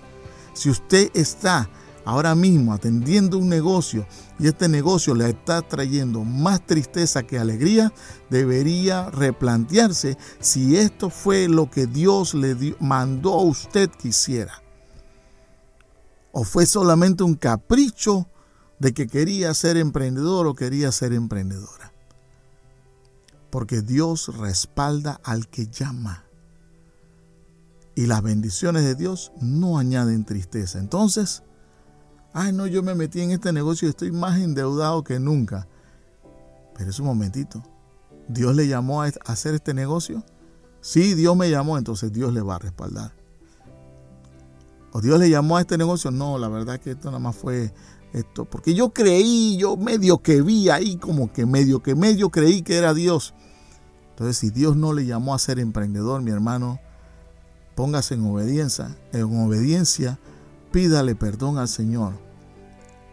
Si 0.55 0.71
usted 0.71 1.11
está 1.15 1.69
ahora 2.05 2.35
mismo 2.35 2.73
atendiendo 2.73 3.39
un 3.39 3.49
negocio 3.49 4.07
y 4.39 4.49
este 4.49 4.69
negocio 4.69 5.15
le 5.15 5.29
está 5.31 5.63
trayendo 5.63 6.25
más 6.25 6.67
tristeza 6.67 7.23
que 7.23 7.39
alegría, 7.39 7.93
debería 8.31 9.11
replantearse 9.11 10.17
si 10.41 10.77
esto 10.77 11.11
fue 11.11 11.49
lo 11.49 11.71
que 11.71 11.87
Dios 11.87 12.35
le 12.35 12.77
mandó 12.81 13.35
a 13.35 13.43
usted 13.43 13.91
que 13.91 14.09
hiciera. 14.09 14.63
O 16.33 16.45
fue 16.45 16.67
solamente 16.67 17.23
un 17.23 17.35
capricho 17.35 18.29
de 18.79 18.93
que 18.93 19.07
quería 19.07 19.55
ser 19.55 19.77
emprendedor 19.77 20.47
o 20.47 20.55
quería 20.55 20.91
ser 20.91 21.13
emprendedora. 21.13 21.93
Porque 23.51 23.83
Dios 23.83 24.37
respalda 24.39 25.21
al 25.23 25.47
que 25.49 25.69
llama. 25.69 26.25
Y 27.95 28.07
las 28.07 28.23
bendiciones 28.23 28.83
de 28.85 28.95
Dios 28.95 29.31
no 29.41 29.79
añaden 29.79 30.25
tristeza. 30.25 30.79
Entonces, 30.79 31.43
ay 32.33 32.53
no, 32.53 32.67
yo 32.67 32.83
me 32.83 32.95
metí 32.95 33.21
en 33.21 33.31
este 33.31 33.53
negocio 33.53 33.87
y 33.87 33.91
estoy 33.91 34.13
más 34.13 34.41
endeudado 34.41 35.05
que 35.05 35.19
nunca. 35.19 35.67
Pero 36.75 36.91
es 36.91 36.99
un 36.99 37.07
momentito. 37.07 37.63
¿Dios 38.29 38.55
le 38.55 38.67
llamó 38.69 39.03
a 39.03 39.11
hacer 39.27 39.55
este 39.55 39.75
negocio? 39.75 40.25
Sí, 40.81 41.15
Dios 41.15 41.37
me 41.37 41.51
llamó, 41.51 41.79
entonces 41.79 42.13
Dios 42.13 42.33
le 42.33 42.41
va 42.41 42.57
a 42.57 42.59
respaldar. 42.59 43.13
¿O 44.93 45.01
Dios 45.01 45.19
le 45.19 45.31
llamó 45.31 45.57
a 45.57 45.61
este 45.61 45.79
negocio? 45.79 46.11
No, 46.11 46.39
la 46.39 46.49
verdad 46.49 46.79
que 46.81 46.91
esto 46.93 47.09
nada 47.09 47.19
más 47.19 47.37
fue 47.37 47.73
esto. 48.13 48.45
Porque 48.45 48.75
yo 48.75 48.91
creí, 48.91 49.57
yo 49.57 49.77
medio 49.77 50.19
que 50.19 50.43
vi 50.43 50.69
ahí, 50.69 50.97
como 50.97 51.33
que 51.33 51.47
medio 51.47 51.83
que 51.83 51.95
medio 51.95 52.31
creí 52.31 52.63
que 52.63 52.77
era 52.77 52.95
Dios. 52.95 53.35
Entonces, 54.11 54.37
si 54.37 54.51
Dios 54.51 54.77
no 54.77 54.93
le 54.93 55.07
llamó 55.07 55.35
a 55.35 55.39
ser 55.39 55.59
emprendedor, 55.59 56.21
mi 56.23 56.31
hermano, 56.31 56.79
póngase 57.75 58.15
en 58.15 58.27
obediencia, 58.27 58.97
en 59.13 59.25
obediencia 59.41 60.19
pídale 60.73 61.15
perdón 61.15 61.59
al 61.59 61.69
Señor 61.69 62.15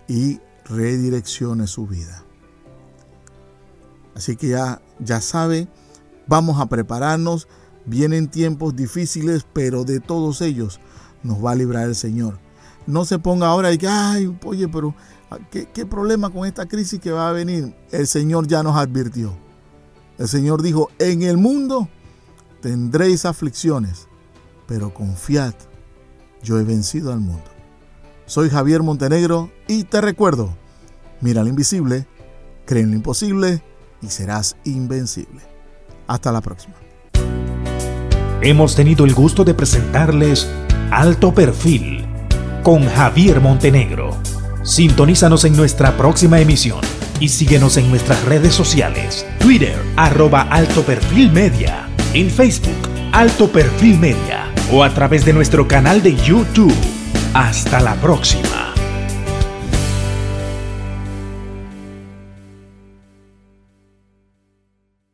y 0.08 0.40
redireccione 0.66 1.68
su 1.68 1.86
vida. 1.86 2.24
Así 4.16 4.36
que 4.36 4.50
ya, 4.50 4.82
ya 5.00 5.22
sabe, 5.22 5.68
vamos 6.28 6.60
a 6.60 6.68
prepararnos. 6.68 7.48
Vienen 7.86 8.30
tiempos 8.30 8.76
difíciles, 8.76 9.46
pero 9.54 9.84
de 9.84 10.00
todos 10.00 10.42
ellos 10.42 10.80
nos 11.24 11.44
va 11.44 11.52
a 11.52 11.56
librar 11.56 11.88
el 11.88 11.96
Señor. 11.96 12.40
No 12.86 13.06
se 13.06 13.20
ponga 13.20 13.48
ahora 13.48 13.72
y 13.72 13.78
que, 13.78 13.88
ay, 13.88 14.38
oye, 14.44 14.68
pero 14.68 14.96
¿qué, 15.52 15.70
¿qué, 15.72 15.86
problema 15.86 16.30
con 16.30 16.46
esta 16.46 16.68
crisis 16.68 17.00
que 17.00 17.12
va 17.12 17.30
a 17.30 17.34
venir? 17.34 17.76
El 17.92 18.08
Señor 18.08 18.48
ya 18.48 18.64
nos 18.64 18.76
advirtió. 18.76 19.38
El 20.18 20.28
Señor 20.28 20.62
dijo, 20.62 20.90
en 21.00 21.22
el 21.22 21.38
mundo 21.38 21.88
tendréis 22.62 23.26
aflicciones, 23.26 24.08
pero 24.68 24.94
confiad, 24.94 25.54
yo 26.44 26.60
he 26.60 26.64
vencido 26.64 27.12
al 27.12 27.20
mundo. 27.20 27.44
Soy 28.26 28.50
Javier 28.50 28.84
Montenegro 28.84 29.52
y 29.68 29.84
te 29.84 30.02
recuerdo, 30.02 30.56
mira 31.22 31.44
lo 31.44 31.50
invisible, 31.50 32.06
cree 32.66 32.84
en 32.84 32.92
lo 32.92 32.96
imposible 32.96 33.64
y 34.02 34.08
serás 34.08 34.56
invencible. 34.64 35.42
Hasta 36.08 36.32
la 36.32 36.42
próxima. 36.42 36.76
Hemos 38.42 38.76
tenido 38.76 39.06
el 39.06 39.14
gusto 39.14 39.44
de 39.44 39.54
presentarles 39.54 40.48
Alto 40.92 41.34
Perfil 41.34 42.06
con 42.64 42.88
Javier 42.88 43.42
Montenegro. 43.42 44.16
Sintonízanos 44.64 45.46
en 45.46 45.56
nuestra 45.58 45.98
próxima 45.98 46.40
emisión 46.40 46.80
y 47.20 47.30
síguenos 47.30 47.78
en 47.78 47.90
nuestras 47.90 48.24
redes 48.26 48.54
sociales. 48.54 49.26
Twitter, 49.40 49.78
arroba 49.96 50.44
Alto 50.44 50.84
Perfil 50.84 51.32
Media. 51.32 51.90
En 52.14 52.30
Facebook, 52.30 52.90
Alto 53.12 53.52
Perfil 53.52 54.00
Media. 54.00 54.39
O 54.72 54.84
a 54.84 54.94
través 54.94 55.26
de 55.26 55.34
nuestro 55.34 55.68
canal 55.68 56.04
de 56.04 56.16
YouTube. 56.16 56.74
Hasta 57.34 57.80
la 57.80 57.96
próxima. 57.96 58.69